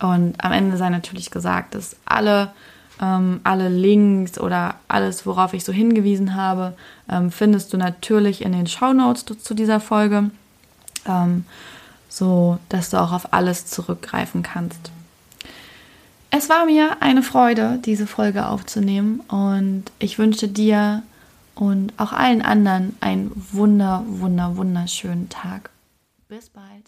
Und 0.00 0.42
am 0.44 0.52
Ende 0.52 0.76
sei 0.76 0.90
natürlich 0.90 1.30
gesagt, 1.30 1.74
dass 1.74 1.96
alle, 2.04 2.52
ähm, 3.00 3.40
alle 3.44 3.68
Links 3.68 4.38
oder 4.38 4.74
alles, 4.88 5.26
worauf 5.26 5.54
ich 5.54 5.64
so 5.64 5.72
hingewiesen 5.72 6.34
habe, 6.34 6.74
ähm, 7.10 7.30
findest 7.30 7.72
du 7.72 7.76
natürlich 7.76 8.42
in 8.42 8.52
den 8.52 8.66
Show 8.66 8.92
Notes 8.92 9.24
zu 9.24 9.54
dieser 9.54 9.80
Folge, 9.80 10.30
ähm, 11.06 11.44
so 12.08 12.58
dass 12.68 12.90
du 12.90 13.00
auch 13.00 13.12
auf 13.12 13.32
alles 13.32 13.66
zurückgreifen 13.66 14.42
kannst. 14.42 14.90
Es 16.30 16.50
war 16.50 16.66
mir 16.66 16.98
eine 17.00 17.22
Freude, 17.22 17.78
diese 17.84 18.06
Folge 18.06 18.48
aufzunehmen 18.48 19.20
und 19.28 19.84
ich 19.98 20.18
wünsche 20.18 20.48
dir 20.48 21.02
und 21.54 21.94
auch 21.96 22.12
allen 22.12 22.42
anderen 22.42 22.94
einen 23.00 23.32
wunder, 23.52 24.04
wunder, 24.06 24.56
wunderschönen 24.56 25.30
Tag. 25.30 25.70
Bis 26.28 26.50
bald. 26.50 26.84